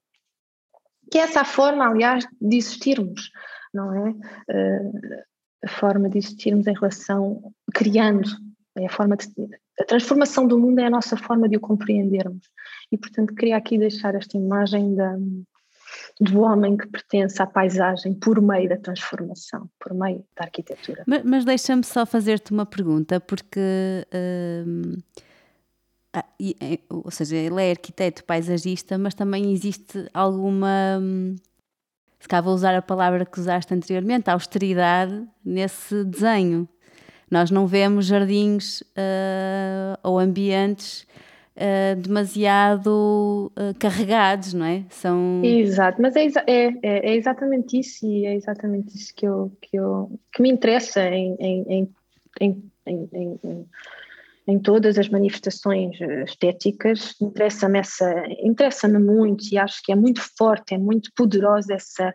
Que 1.11 1.17
é 1.17 1.21
essa 1.21 1.41
a 1.41 1.45
forma, 1.45 1.87
aliás, 1.87 2.27
de 2.39 2.55
existirmos, 2.55 3.31
não 3.73 4.07
é? 4.07 4.11
Uh, 4.11 5.23
a 5.63 5.67
forma 5.67 6.07
de 6.07 6.19
existirmos 6.19 6.67
em 6.67 6.73
relação, 6.73 7.51
criando, 7.73 8.29
é 8.77 8.85
a 8.85 8.89
forma 8.89 9.17
de, 9.17 9.25
a 9.79 9.83
transformação 9.83 10.45
do 10.45 10.59
mundo 10.59 10.77
é 10.77 10.85
a 10.85 10.91
nossa 10.91 11.17
forma 11.17 11.49
de 11.49 11.57
o 11.57 11.59
compreendermos. 11.59 12.47
E, 12.91 12.97
portanto, 12.99 13.33
queria 13.33 13.57
aqui 13.57 13.79
deixar 13.79 14.13
esta 14.13 14.37
imagem 14.37 14.93
da, 14.93 15.17
do 16.19 16.41
homem 16.41 16.77
que 16.77 16.87
pertence 16.87 17.41
à 17.41 17.45
paisagem 17.45 18.13
por 18.13 18.41
meio 18.41 18.69
da 18.69 18.77
transformação, 18.77 19.69
por 19.79 19.93
meio 19.93 20.23
da 20.35 20.45
arquitetura. 20.45 21.03
Mas, 21.05 21.23
mas 21.23 21.45
deixa-me 21.45 21.83
só 21.83 22.05
fazer-te 22.05 22.51
uma 22.51 22.65
pergunta, 22.65 23.19
porque. 23.19 23.59
Hum, 24.65 24.97
ah, 26.13 26.23
ou 26.89 27.11
seja, 27.11 27.35
ele 27.35 27.61
é 27.61 27.71
arquiteto 27.71 28.23
paisagista, 28.23 28.97
mas 28.97 29.13
também 29.13 29.51
existe 29.51 30.09
alguma. 30.13 30.97
Hum, 31.01 31.35
se 32.19 32.27
cá 32.27 32.41
vou 32.41 32.53
usar 32.53 32.73
a 32.73 32.81
palavra 32.81 33.25
que 33.25 33.39
usaste 33.39 33.73
anteriormente, 33.73 34.29
austeridade 34.29 35.27
nesse 35.43 36.03
desenho. 36.05 36.67
Nós 37.29 37.51
não 37.51 37.67
vemos 37.67 38.05
jardins 38.05 38.81
uh, 38.81 39.97
ou 40.01 40.17
ambientes 40.17 41.05
uh, 41.55 41.95
demasiado 41.99 43.51
uh, 43.57 43.77
carregados, 43.79 44.53
não 44.53 44.65
é? 44.65 44.83
São... 44.89 45.41
Exato, 45.43 46.01
mas 46.01 46.15
é, 46.15 46.25
é, 46.25 46.33
é, 46.47 46.73
é, 46.83 47.15
exatamente 47.15 47.79
isso 47.79 48.05
e 48.05 48.25
é 48.25 48.35
exatamente 48.35 48.95
isso 48.95 49.13
que, 49.15 49.25
eu, 49.25 49.51
que, 49.61 49.77
eu, 49.77 50.19
que 50.33 50.41
me 50.41 50.51
interessa 50.51 51.01
em, 51.07 51.35
em, 51.39 51.89
em, 52.41 52.69
em, 52.85 53.65
em 54.47 54.59
todas 54.59 54.97
as 54.97 55.09
manifestações 55.09 55.99
estéticas, 56.27 57.15
interessa-me 57.21 57.79
essa, 57.79 58.13
interessa-me 58.39 58.99
muito 58.99 59.45
e 59.51 59.57
acho 59.57 59.81
que 59.83 59.91
é 59.91 59.95
muito 59.95 60.21
forte, 60.37 60.75
é 60.75 60.77
muito 60.77 61.11
poderosa 61.15 61.73
essa 61.73 62.13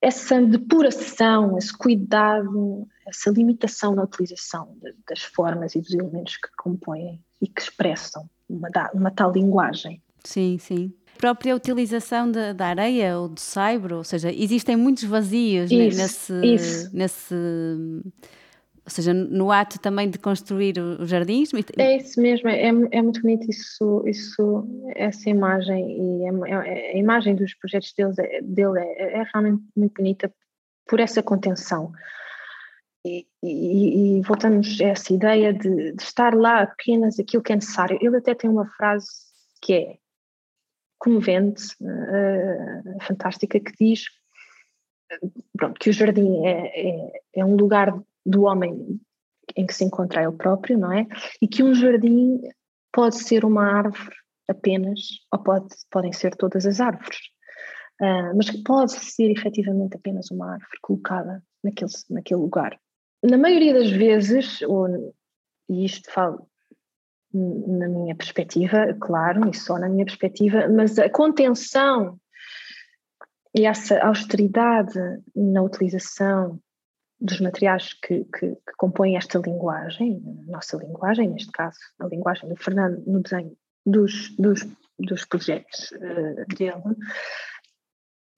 essa 0.00 0.40
depuração, 0.40 1.58
esse 1.58 1.76
cuidado, 1.76 2.86
essa 3.06 3.30
limitação 3.30 3.94
na 3.94 4.04
utilização 4.04 4.76
de, 4.80 4.94
das 5.08 5.22
formas 5.22 5.74
e 5.74 5.80
dos 5.80 5.92
elementos 5.92 6.36
que 6.36 6.48
compõem 6.56 7.20
e 7.40 7.48
que 7.48 7.60
expressam 7.60 8.28
uma, 8.48 8.68
uma 8.94 9.10
tal 9.10 9.32
linguagem. 9.32 10.00
Sim, 10.24 10.58
sim. 10.58 10.92
A 11.16 11.18
própria 11.18 11.54
utilização 11.54 12.30
da, 12.30 12.52
da 12.52 12.66
areia 12.66 13.18
ou 13.18 13.28
do 13.28 13.40
saibro, 13.40 13.96
ou 13.96 14.04
seja, 14.04 14.32
existem 14.32 14.76
muitos 14.76 15.04
vazios 15.04 15.70
isso, 15.70 15.96
né, 15.96 16.02
nesse, 16.02 16.46
isso. 16.46 16.96
nesse 16.96 17.34
ou 18.88 18.90
seja, 18.90 19.12
no 19.12 19.52
ato 19.52 19.78
também 19.78 20.08
de 20.08 20.18
construir 20.18 20.78
os 20.78 21.10
jardins? 21.10 21.50
É 21.76 21.98
isso 21.98 22.18
mesmo, 22.22 22.48
é, 22.48 22.68
é 22.68 23.02
muito 23.02 23.20
bonito 23.20 23.48
isso, 23.50 24.02
isso, 24.06 24.66
essa 24.96 25.28
imagem 25.28 25.90
e 25.90 26.24
é, 26.24 26.50
é, 26.50 26.92
a 26.94 26.96
imagem 26.96 27.36
dos 27.36 27.52
projetos 27.52 27.92
deles, 27.92 28.18
é, 28.18 28.40
dele 28.40 28.78
é, 28.78 29.20
é, 29.20 29.22
realmente 29.30 29.62
muito 29.76 29.92
bonita 29.92 30.32
por 30.86 31.00
essa 31.00 31.22
contenção. 31.22 31.92
E, 33.06 33.26
e, 33.42 34.18
e, 34.18 34.22
voltamos 34.22 34.80
a 34.80 34.86
essa 34.86 35.12
ideia 35.12 35.52
de, 35.52 35.92
de, 35.92 36.02
estar 36.02 36.34
lá 36.34 36.62
apenas 36.62 37.20
aquilo 37.20 37.42
que 37.42 37.52
é 37.52 37.56
necessário. 37.56 37.98
Ele 38.00 38.16
até 38.16 38.34
tem 38.34 38.48
uma 38.48 38.66
frase 38.68 39.06
que 39.60 39.74
é 39.74 39.98
comovente, 40.98 41.74
uh, 41.82 43.04
fantástica, 43.04 43.60
que 43.60 43.72
diz 43.78 44.06
pronto, 45.56 45.78
que 45.78 45.90
o 45.90 45.92
jardim 45.92 46.46
é, 46.46 46.88
é, 46.88 47.12
é 47.36 47.44
um 47.44 47.54
lugar 47.54 47.94
do 48.28 48.42
homem 48.42 49.00
em 49.56 49.66
que 49.66 49.74
se 49.74 49.84
encontra 49.84 50.22
ele 50.22 50.36
próprio, 50.36 50.78
não 50.78 50.92
é? 50.92 51.06
E 51.40 51.48
que 51.48 51.62
um 51.62 51.74
jardim 51.74 52.40
pode 52.92 53.16
ser 53.16 53.44
uma 53.44 53.64
árvore 53.64 54.14
apenas, 54.46 55.00
ou 55.32 55.42
pode, 55.42 55.68
podem 55.90 56.12
ser 56.12 56.34
todas 56.36 56.66
as 56.66 56.80
árvores, 56.80 57.18
uh, 58.00 58.36
mas 58.36 58.50
que 58.50 58.62
pode 58.62 58.92
ser 58.92 59.30
efetivamente 59.30 59.96
apenas 59.96 60.30
uma 60.30 60.52
árvore 60.52 60.78
colocada 60.82 61.42
naquele, 61.62 61.90
naquele 62.10 62.40
lugar. 62.40 62.78
Na 63.22 63.36
maioria 63.36 63.74
das 63.74 63.90
vezes, 63.90 64.62
ou, 64.62 65.14
e 65.68 65.84
isto 65.84 66.10
falo 66.10 66.46
na 67.32 67.88
minha 67.88 68.14
perspectiva, 68.14 68.96
claro, 69.00 69.50
e 69.50 69.54
só 69.54 69.78
na 69.78 69.88
minha 69.88 70.06
perspectiva, 70.06 70.66
mas 70.68 70.98
a 70.98 71.10
contenção 71.10 72.18
e 73.54 73.66
essa 73.66 73.98
austeridade 74.00 74.98
na 75.34 75.62
utilização 75.62 76.58
dos 77.20 77.40
materiais 77.40 77.94
que, 77.94 78.24
que, 78.24 78.54
que, 78.54 78.72
compõem 78.76 79.16
esta 79.16 79.38
linguagem, 79.38 80.20
nossa 80.46 80.76
linguagem, 80.76 81.28
neste 81.28 81.50
caso, 81.50 81.78
a 82.00 82.06
linguagem 82.06 82.48
do 82.48 82.56
Fernando 82.56 83.02
no 83.06 83.20
desenho 83.20 83.56
dos, 83.84 84.34
dos, 84.36 84.66
dos 84.98 85.24
projetos 85.24 85.90
uh, 85.92 86.56
dele, 86.56 86.96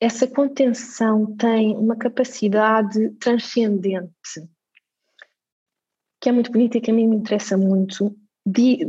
essa 0.00 0.26
contenção 0.26 1.36
tem 1.36 1.76
uma 1.76 1.96
capacidade 1.96 3.10
transcendente 3.18 4.48
que 6.20 6.28
é 6.28 6.32
muito 6.32 6.52
bonita 6.52 6.76
e 6.76 6.80
que 6.80 6.90
a 6.90 6.94
mim 6.94 7.06
me 7.08 7.16
interessa 7.16 7.56
muito 7.56 8.14
de, 8.46 8.84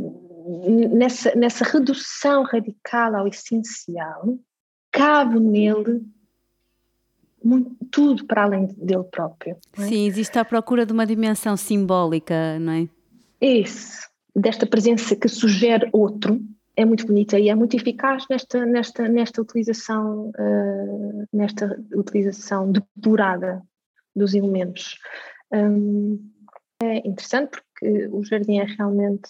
nessa, 0.90 1.34
nessa 1.34 1.64
redução 1.64 2.42
radical 2.44 3.14
ao 3.16 3.26
essencial 3.26 4.38
cabe 4.90 5.40
nele 5.40 6.02
muito, 7.44 7.76
tudo 7.90 8.24
para 8.26 8.44
além 8.44 8.66
dele 8.76 9.04
próprio. 9.04 9.56
É? 9.78 9.82
Sim, 9.82 10.06
existe 10.06 10.38
a 10.38 10.44
procura 10.44 10.86
de 10.86 10.92
uma 10.92 11.06
dimensão 11.06 11.56
simbólica, 11.56 12.58
não 12.58 12.72
é? 12.72 12.88
Isso, 13.40 14.08
desta 14.34 14.66
presença 14.66 15.16
que 15.16 15.28
sugere 15.28 15.88
outro, 15.92 16.40
é 16.76 16.84
muito 16.84 17.06
bonita 17.06 17.38
e 17.38 17.48
é 17.48 17.54
muito 17.54 17.76
eficaz 17.76 18.24
nesta, 18.30 18.64
nesta, 18.64 19.08
nesta 19.08 19.42
utilização, 19.42 20.30
uh, 20.30 21.28
nesta 21.32 21.78
utilização 21.94 22.72
depurada 22.72 23.62
dos 24.14 24.34
elementos. 24.34 24.98
Um, 25.52 26.30
é 26.82 27.06
interessante 27.06 27.50
porque 27.50 28.08
o 28.10 28.24
jardim 28.24 28.58
é 28.58 28.64
realmente, 28.64 29.28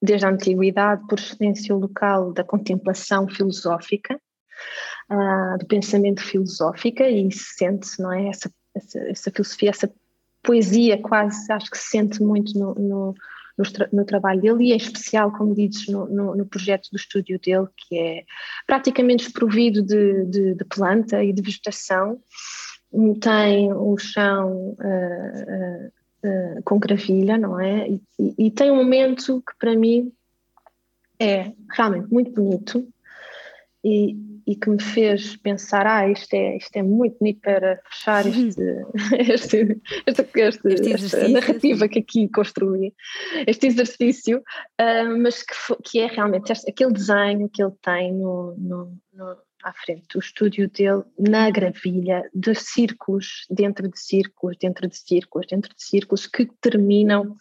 desde 0.00 0.26
a 0.26 0.30
antiguidade, 0.30 1.06
por 1.08 1.18
excelência 1.18 1.74
o 1.74 1.80
local 1.80 2.32
da 2.32 2.44
contemplação 2.44 3.28
filosófica, 3.28 4.18
uh, 5.10 5.58
do 5.58 5.66
pensamento 5.66 6.22
filosófico 6.22 7.02
e 7.02 7.30
sente-se, 7.32 8.00
não 8.00 8.12
é? 8.12 8.28
Essa, 8.28 8.50
essa, 8.74 8.98
essa, 9.00 9.30
filosofia, 9.30 9.70
essa 9.70 9.90
poesia 10.42 10.98
quase, 10.98 11.50
acho 11.52 11.70
que 11.70 11.78
se 11.78 11.90
sente 11.90 12.22
muito 12.22 12.58
no, 12.58 12.74
no, 12.74 13.14
no, 13.56 13.64
no 13.92 14.04
trabalho 14.04 14.40
dele 14.40 14.64
e 14.64 14.72
em 14.72 14.76
especial, 14.76 15.32
como 15.32 15.54
dizes, 15.54 15.86
no, 15.88 16.06
no, 16.06 16.46
projeto 16.46 16.88
do 16.90 16.96
estúdio 16.96 17.38
dele, 17.38 17.66
que 17.76 17.98
é 17.98 18.24
praticamente 18.66 19.24
desprovido 19.24 19.82
de, 19.82 20.24
de, 20.26 20.54
de 20.54 20.64
planta 20.64 21.22
e 21.22 21.32
de 21.32 21.42
vegetação, 21.42 22.20
tem 23.20 23.72
o 23.72 23.96
chão 23.96 24.76
uh, 24.78 25.86
uh, 26.26 26.58
uh, 26.58 26.62
com 26.64 26.78
gravilha, 26.78 27.38
não 27.38 27.58
é? 27.58 27.88
E, 27.88 28.02
e, 28.18 28.46
e, 28.46 28.50
tem 28.50 28.70
um 28.70 28.76
momento 28.76 29.42
que 29.42 29.56
para 29.58 29.74
mim 29.74 30.12
é 31.18 31.52
realmente 31.70 32.12
muito 32.12 32.32
bonito 32.32 32.86
e, 33.82 34.16
e 34.46 34.56
que 34.56 34.70
me 34.70 34.82
fez 34.82 35.36
pensar, 35.36 35.86
ah, 35.86 36.08
isto 36.08 36.34
é, 36.34 36.56
isto 36.56 36.76
é 36.76 36.82
muito 36.82 37.18
bonito 37.18 37.40
para 37.40 37.80
fechar 37.90 38.24
este, 38.26 38.62
este, 39.28 39.80
este, 40.06 40.68
este 40.68 40.92
esta 40.92 41.28
narrativa 41.28 41.88
que 41.88 42.00
aqui 42.00 42.28
construí, 42.28 42.94
este 43.46 43.66
exercício, 43.66 44.38
uh, 44.80 45.18
mas 45.18 45.42
que, 45.42 45.54
que 45.84 46.00
é 46.00 46.06
realmente 46.06 46.52
este, 46.52 46.70
aquele 46.70 46.92
desenho 46.92 47.48
que 47.48 47.62
ele 47.62 47.74
tem 47.82 48.12
no, 48.12 48.54
no, 48.58 48.98
no, 49.12 49.36
à 49.62 49.72
frente 49.72 50.06
do 50.12 50.18
estúdio 50.18 50.68
dele, 50.68 51.04
na 51.18 51.50
gravilha, 51.50 52.28
de 52.34 52.54
círculos, 52.54 53.46
dentro 53.50 53.88
de 53.88 53.98
círculos, 53.98 54.56
dentro 54.58 54.88
de 54.88 54.96
círculos, 54.96 55.46
dentro 55.46 55.74
de 55.74 55.82
círculos, 55.82 56.26
que 56.26 56.46
terminam 56.60 57.36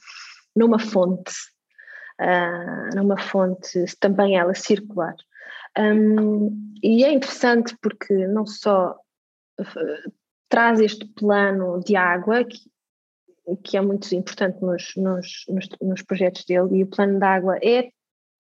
numa 0.56 0.80
fonte, 0.80 1.34
uh, 2.20 2.96
numa 2.96 3.18
fonte 3.18 3.86
também 4.00 4.38
ela 4.38 4.54
circular. 4.54 5.16
Um, 5.78 6.76
e 6.84 7.04
é 7.04 7.14
interessante 7.14 7.78
porque 7.82 8.28
não 8.28 8.46
só 8.46 8.98
uh, 9.60 10.12
traz 10.50 10.80
este 10.80 11.06
plano 11.06 11.80
de 11.80 11.96
água, 11.96 12.44
que, 12.44 12.60
que 13.64 13.78
é 13.78 13.82
muito 13.82 14.14
importante 14.14 14.62
nos, 14.62 14.94
nos, 14.98 15.46
nos, 15.48 15.70
nos, 15.82 16.02
projetos 16.02 16.44
dele, 16.46 16.80
e 16.80 16.84
o 16.84 16.88
plano 16.88 17.18
de 17.18 17.26
água 17.26 17.58
é, 17.64 17.90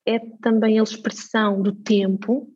é 0.06 0.20
também 0.42 0.80
a 0.80 0.84
expressão 0.84 1.62
do 1.62 1.74
tempo, 1.74 2.50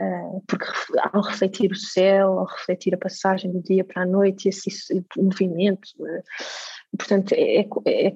uh, 0.00 0.42
porque 0.48 0.66
ao 1.12 1.22
refletir 1.22 1.70
o 1.70 1.76
céu, 1.76 2.38
ao 2.40 2.46
refletir 2.46 2.94
a 2.94 2.98
passagem 2.98 3.52
do 3.52 3.62
dia 3.62 3.84
para 3.84 4.02
a 4.02 4.06
noite, 4.06 4.48
esse, 4.48 5.04
movimento, 5.16 5.88
uh, 6.00 6.96
portanto, 6.98 7.32
é, 7.32 7.60
é, 7.60 7.68
é, 7.86 8.14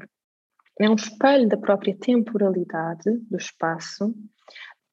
é 0.81 0.91
um 0.91 0.97
espelho 0.97 1.49
da 1.49 1.57
própria 1.57 1.97
temporalidade 1.97 3.11
do 3.31 3.37
espaço 3.37 4.13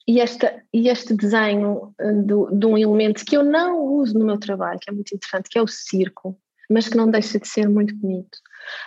e, 0.07 0.19
esta, 0.19 0.61
e 0.73 0.87
este 0.89 1.13
desenho 1.13 1.93
eh, 1.99 2.13
do, 2.13 2.49
de 2.51 2.65
um 2.65 2.77
elemento 2.77 3.25
que 3.25 3.35
eu 3.35 3.43
não 3.43 3.83
uso 3.83 4.17
no 4.17 4.25
meu 4.25 4.37
trabalho, 4.37 4.79
que 4.79 4.89
é 4.89 4.93
muito 4.93 5.15
interessante, 5.15 5.49
que 5.49 5.57
é 5.57 5.61
o 5.61 5.67
circo, 5.67 6.39
mas 6.69 6.87
que 6.87 6.97
não 6.97 7.09
deixa 7.09 7.39
de 7.39 7.47
ser 7.47 7.67
muito 7.67 7.95
bonito, 7.95 8.37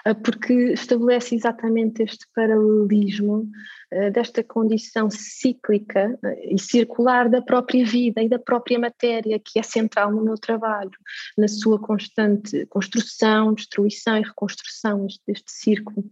eh, 0.05 0.15
porque 0.15 0.53
estabelece 0.73 1.35
exatamente 1.35 2.03
este 2.03 2.27
paralelismo 2.35 3.49
eh, 3.91 4.11
desta 4.11 4.45
condição 4.45 5.11
cíclica 5.11 6.19
e 6.45 6.59
circular 6.59 7.29
da 7.29 7.43
própria 7.43 7.85
vida 7.85 8.23
e 8.23 8.29
da 8.29 8.39
própria 8.39 8.79
matéria, 8.79 9.41
que 9.45 9.59
é 9.59 9.63
central 9.63 10.13
no 10.13 10.25
meu 10.25 10.37
trabalho, 10.37 10.91
na 11.37 11.49
sua 11.49 11.81
constante 11.81 12.65
construção, 12.67 13.55
destruição 13.55 14.17
e 14.19 14.23
reconstrução 14.23 15.07
deste 15.27 15.51
círculo. 15.51 16.05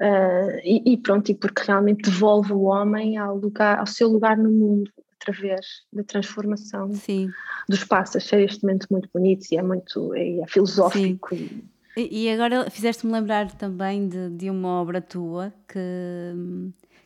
Uh, 0.00 0.58
e, 0.64 0.94
e, 0.94 0.96
pronto, 0.96 1.30
e 1.30 1.34
porque 1.34 1.62
realmente 1.66 2.10
devolve 2.10 2.52
o 2.52 2.62
homem 2.62 3.16
ao, 3.16 3.36
lugar, 3.36 3.78
ao 3.78 3.86
seu 3.86 4.08
lugar 4.08 4.36
no 4.36 4.50
mundo, 4.50 4.90
através 5.20 5.66
da 5.92 6.02
transformação 6.02 6.92
Sim. 6.94 7.30
do 7.68 7.74
espaço. 7.74 8.16
Achei 8.18 8.44
este 8.44 8.64
momento 8.64 8.86
muito 8.90 9.08
bonito 9.12 9.46
e 9.52 9.56
é 9.56 9.62
muito 9.62 10.14
é, 10.14 10.40
é 10.40 10.46
filosófico. 10.46 11.34
E... 11.34 12.24
e... 12.24 12.30
agora 12.30 12.68
fizeste-me 12.70 13.12
lembrar 13.12 13.50
também 13.52 14.08
de, 14.08 14.30
de 14.30 14.50
uma 14.50 14.80
obra 14.80 15.00
tua 15.00 15.52
que, 15.68 15.78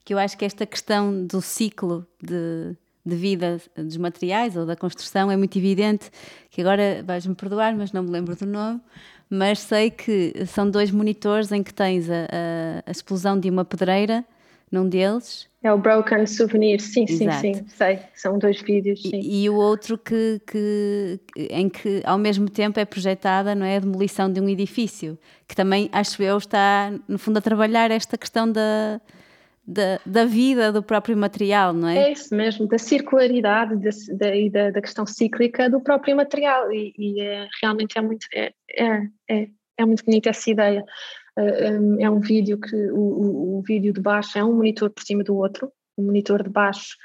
que 0.05 0.14
eu 0.14 0.18
acho 0.18 0.38
que 0.38 0.44
esta 0.44 0.64
questão 0.64 1.27
do 1.27 1.42
ciclo 1.42 2.07
de 2.22 2.76
de 3.07 3.15
vida 3.15 3.61
dos 3.77 3.97
materiais 3.97 4.57
ou 4.57 4.67
da 4.67 4.75
construção 4.75 5.31
é 5.31 5.37
muito 5.37 5.57
evidente, 5.57 6.11
que 6.51 6.61
agora 6.61 7.05
vais-me 7.05 7.37
perdoar, 7.37 7.77
mas 7.77 7.93
não 7.93 8.03
me 8.03 8.11
lembro 8.11 8.35
do 8.35 8.45
nome, 8.45 8.81
mas 9.31 9.61
sei 9.61 9.91
que 9.91 10.45
são 10.47 10.69
dois 10.69 10.91
monitores 10.91 11.53
em 11.53 11.63
que 11.63 11.73
tens 11.73 12.11
a, 12.11 12.25
a, 12.25 12.83
a 12.85 12.91
explosão 12.91 13.39
de 13.39 13.49
uma 13.49 13.65
pedreira 13.65 14.25
num 14.71 14.89
deles. 14.89 15.49
É 15.63 15.73
o 15.73 15.79
Broken 15.79 16.27
Souvenir, 16.27 16.81
sim, 16.81 17.07
Exato. 17.09 17.41
sim, 17.41 17.55
sim, 17.55 17.67
sei, 17.69 17.99
são 18.15 18.39
dois 18.39 18.61
vídeos. 18.61 19.01
E, 19.05 19.45
e, 19.45 19.51
o 19.51 19.55
outro 19.55 19.99
que, 19.99 20.41
que, 20.47 21.21
em 21.51 21.69
que 21.69 22.03
ao 22.05 22.19
mesmo 22.19 22.49
tempo 22.49 22.79
é 22.79 22.85
projetada, 22.85 23.55
não 23.55 23.67
é, 23.67 23.77
a 23.77 23.81
demolição 23.81 24.33
de 24.33 24.41
um 24.41 24.49
edifício, 24.49 25.19
que 25.47 25.57
também, 25.57 25.89
acho 25.93 26.23
eu, 26.23 26.39
está 26.39 26.93
no 27.09 27.19
fundo 27.19 27.39
a 27.39 27.41
trabalhar 27.41 27.91
esta 27.91 28.17
questão 28.17 28.51
da, 28.51 29.01
da, 29.67 30.01
da 30.07 30.25
vida 30.25 30.73
do 30.73 30.83
próprio 30.83 31.17
material, 31.17 31.73
não 31.73 31.89
é? 31.89 32.09
É 32.09 32.12
isso 32.12 32.35
mesmo, 32.35 32.69
da 32.69 32.79
circularidade 32.79 33.77
da, 34.17 34.35
e 34.35 34.49
da, 34.49 34.71
da, 34.71 34.81
questão 34.81 35.05
cíclica 35.05 35.69
do 35.69 35.81
próprio 35.81 36.14
material 36.17 36.73
e, 36.73 36.95
e 36.97 37.21
é, 37.21 37.49
realmente 37.61 37.99
é 37.99 38.01
muito, 38.01 38.27
é, 38.33 38.53
é, 38.71 39.09
é, 39.29 39.49
é 39.79 39.85
muito 39.85 40.05
bonita 40.05 40.31
essa 40.31 40.51
ideia. 40.51 40.85
Uh, 41.39 42.01
é 42.01 42.09
um 42.09 42.21
vídeo 42.21 42.59
que 42.59 42.75
o, 42.75 42.99
o, 42.99 43.59
o, 43.59 43.62
vídeo 43.62 43.93
de 43.93 44.01
baixo 44.01 44.39
é 44.39 44.45
um 44.45 44.55
monitor 44.55 44.89
por 44.89 45.03
cima 45.03 45.23
do 45.23 45.37
outro, 45.37 45.71
o 45.95 46.03
monitor 46.03 46.43
de 46.43 46.49
baixo 46.49 46.97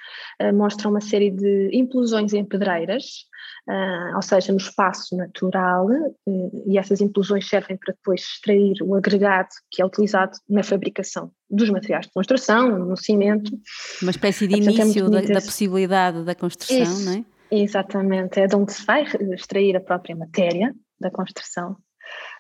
uh, 0.42 0.54
mostra 0.56 0.88
uma 0.88 1.02
série 1.02 1.32
de 1.32 1.70
implosões 1.74 2.32
em 2.34 2.46
pedreiras 2.46 3.26
uh, 3.68 4.16
ou 4.16 4.22
seja, 4.22 4.52
no 4.52 4.58
espaço 4.58 5.16
natural, 5.16 5.88
uh, 5.88 6.64
e 6.66 6.78
essas 6.78 7.02
implosões 7.02 7.48
servem 7.48 7.78
para 7.78 7.94
depois 7.94 8.22
extrair 8.22 8.76
o 8.82 8.96
agregado 8.96 9.50
que 9.70 9.82
é 9.82 9.86
utilizado 9.86 10.38
na 10.50 10.64
fabricação 10.64 11.32
dos 11.52 11.70
materiais 11.70 12.06
de 12.06 12.14
construção, 12.14 12.80
no 12.80 12.96
cimento. 12.96 13.52
Uma 14.02 14.12
espécie 14.12 14.48
de 14.48 14.56
Portanto, 14.56 14.80
é 14.80 14.84
início 14.84 15.06
é 15.06 15.10
da, 15.10 15.22
da, 15.22 15.42
possibilidade 15.42 16.24
da 16.24 16.34
construção, 16.34 16.82
Isso, 16.82 17.06
não 17.06 17.14
é? 17.14 17.26
Exatamente, 17.52 18.40
é 18.40 18.48
de 18.48 18.56
onde 18.56 18.72
se 18.72 18.86
vai 18.86 19.04
extrair 19.34 19.76
a 19.76 19.82
própria 19.82 20.16
matéria 20.16 20.74
da 21.00 21.12
construção. 21.12 21.76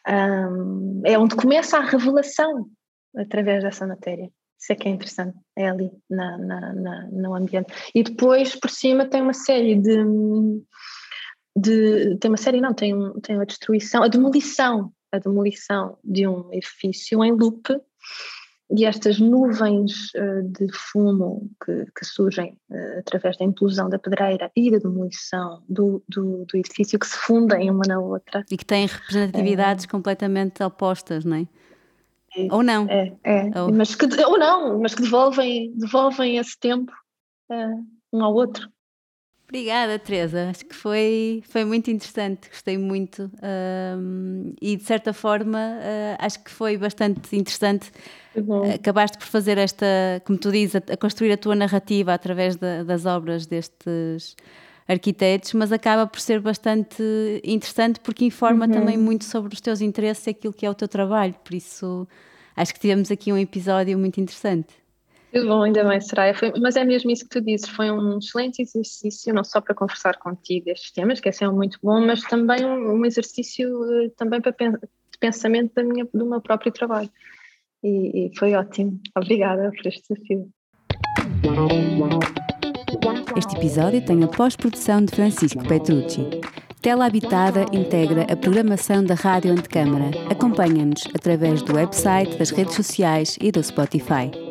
Um, 0.07 1.01
é 1.05 1.19
onde 1.19 1.35
começa 1.35 1.77
a 1.77 1.81
revelação 1.81 2.69
através 3.15 3.63
dessa 3.63 3.85
matéria. 3.85 4.31
Isso 4.57 4.71
é 4.71 4.75
que 4.75 4.87
é 4.87 4.91
interessante, 4.91 5.37
é 5.57 5.67
ali 5.67 5.91
na, 6.09 6.37
na, 6.37 6.73
na, 6.73 7.07
no 7.11 7.35
ambiente. 7.35 7.73
E 7.93 8.03
depois, 8.03 8.55
por 8.55 8.69
cima, 8.69 9.05
tem 9.05 9.21
uma 9.21 9.33
série 9.33 9.75
de, 9.75 9.97
de, 11.57 12.15
tem 12.17 12.29
uma 12.29 12.37
série, 12.37 12.61
não, 12.61 12.73
tem, 12.73 12.93
tem 13.21 13.37
a 13.41 13.43
destruição, 13.43 14.03
a 14.03 14.07
demolição, 14.07 14.93
a 15.11 15.17
demolição 15.17 15.97
de 16.03 16.27
um 16.27 16.53
edifício 16.53 17.23
em 17.23 17.31
loop 17.31 17.75
e 18.75 18.85
estas 18.85 19.19
nuvens 19.19 20.11
uh, 20.15 20.43
de 20.43 20.71
fumo 20.71 21.49
que, 21.63 21.85
que 21.97 22.05
surgem 22.05 22.57
uh, 22.69 22.99
através 22.99 23.37
da 23.37 23.45
implosão 23.45 23.89
da 23.89 23.99
pedreira 23.99 24.49
e 24.55 24.71
da 24.71 24.77
demolição 24.77 25.61
do, 25.67 26.03
do, 26.07 26.45
do, 26.45 26.57
edifício 26.57 26.97
que 26.97 27.07
se 27.07 27.17
fundem 27.17 27.69
uma 27.69 27.83
na 27.87 27.99
outra. 27.99 28.45
E 28.49 28.57
que 28.57 28.65
têm 28.65 28.87
representatividades 28.87 29.85
é. 29.85 29.87
completamente 29.87 30.63
opostas, 30.63 31.25
não 31.25 31.37
é? 31.37 31.47
é 32.37 32.47
ou 32.53 32.63
não. 32.63 32.87
É, 32.89 33.13
é. 33.23 33.59
Ou... 33.59 33.73
Mas 33.73 33.93
que, 33.95 34.05
ou 34.23 34.37
não, 34.39 34.79
mas 34.79 34.95
que 34.95 35.01
devolvem, 35.01 35.73
devolvem 35.75 36.37
esse 36.37 36.57
tempo 36.57 36.91
uh, 37.51 37.85
um 38.13 38.23
ao 38.23 38.33
outro. 38.33 38.69
Obrigada, 39.51 39.99
Teresa. 39.99 40.49
Acho 40.49 40.65
que 40.65 40.73
foi, 40.73 41.43
foi 41.49 41.65
muito 41.65 41.91
interessante, 41.91 42.47
gostei 42.47 42.77
muito. 42.77 43.29
Um, 43.43 44.53
e 44.61 44.77
de 44.77 44.83
certa 44.83 45.11
forma, 45.11 45.59
uh, 45.59 46.15
acho 46.19 46.41
que 46.41 46.49
foi 46.49 46.77
bastante 46.77 47.35
interessante. 47.35 47.91
Acabaste 48.73 49.17
por 49.17 49.27
fazer 49.27 49.57
esta, 49.57 49.85
como 50.23 50.39
tu 50.39 50.53
dizes, 50.53 50.77
a, 50.77 50.93
a 50.93 50.95
construir 50.95 51.33
a 51.33 51.37
tua 51.37 51.53
narrativa 51.53 52.13
através 52.13 52.55
das 52.55 53.05
obras 53.05 53.45
destes 53.45 54.37
arquitetos, 54.87 55.51
mas 55.51 55.73
acaba 55.73 56.07
por 56.07 56.21
ser 56.21 56.39
bastante 56.39 57.03
interessante 57.43 57.99
porque 57.99 58.23
informa 58.23 58.67
uhum. 58.67 58.71
também 58.71 58.97
muito 58.97 59.25
sobre 59.25 59.53
os 59.53 59.59
teus 59.59 59.81
interesses 59.81 60.27
e 60.27 60.29
aquilo 60.29 60.53
que 60.53 60.65
é 60.65 60.69
o 60.69 60.73
teu 60.73 60.87
trabalho. 60.87 61.35
Por 61.43 61.53
isso, 61.53 62.07
acho 62.55 62.73
que 62.73 62.79
tivemos 62.79 63.11
aqui 63.11 63.33
um 63.33 63.37
episódio 63.37 63.99
muito 63.99 64.21
interessante. 64.21 64.80
Que 65.31 65.41
bom, 65.45 65.63
ainda 65.63 65.83
bem, 65.85 66.01
Soraya. 66.01 66.33
Foi, 66.33 66.51
mas 66.59 66.75
é 66.75 66.83
mesmo 66.83 67.09
isso 67.09 67.23
que 67.23 67.29
tu 67.29 67.41
dizes, 67.41 67.69
foi 67.69 67.89
um 67.89 68.17
excelente 68.17 68.61
exercício, 68.61 69.33
não 69.33 69.45
só 69.45 69.61
para 69.61 69.73
conversar 69.73 70.17
contigo 70.17 70.69
estes 70.69 70.91
temas, 70.91 71.21
que 71.21 71.29
é 71.29 71.31
sempre 71.31 71.55
muito 71.55 71.79
bom, 71.81 72.05
mas 72.05 72.21
também 72.23 72.65
um, 72.65 72.95
um 72.95 73.05
exercício 73.05 73.69
uh, 73.69 74.09
também 74.17 74.41
para 74.41 74.51
de 74.51 75.17
pensamento 75.19 75.73
da 75.73 75.83
minha, 75.83 76.05
do 76.13 76.25
meu 76.25 76.41
próprio 76.41 76.71
trabalho. 76.71 77.09
E, 77.81 78.27
e 78.27 78.37
foi 78.37 78.53
ótimo. 78.53 78.99
Obrigada 79.15 79.71
por 79.71 79.87
este 79.87 80.03
desafio. 80.09 80.49
Este 83.37 83.55
episódio 83.55 84.05
tem 84.05 84.23
a 84.25 84.27
pós-produção 84.27 85.05
de 85.05 85.15
Francisco 85.15 85.65
Petrucci. 85.65 86.41
Tela 86.81 87.05
Habitada 87.05 87.65
integra 87.71 88.23
a 88.23 88.35
programação 88.35 89.03
da 89.03 89.13
Rádio 89.13 89.51
Antecâmara. 89.53 90.09
Acompanha-nos 90.29 91.07
através 91.15 91.61
do 91.61 91.75
website, 91.75 92.37
das 92.37 92.49
redes 92.49 92.75
sociais 92.75 93.37
e 93.39 93.51
do 93.51 93.63
Spotify. 93.63 94.50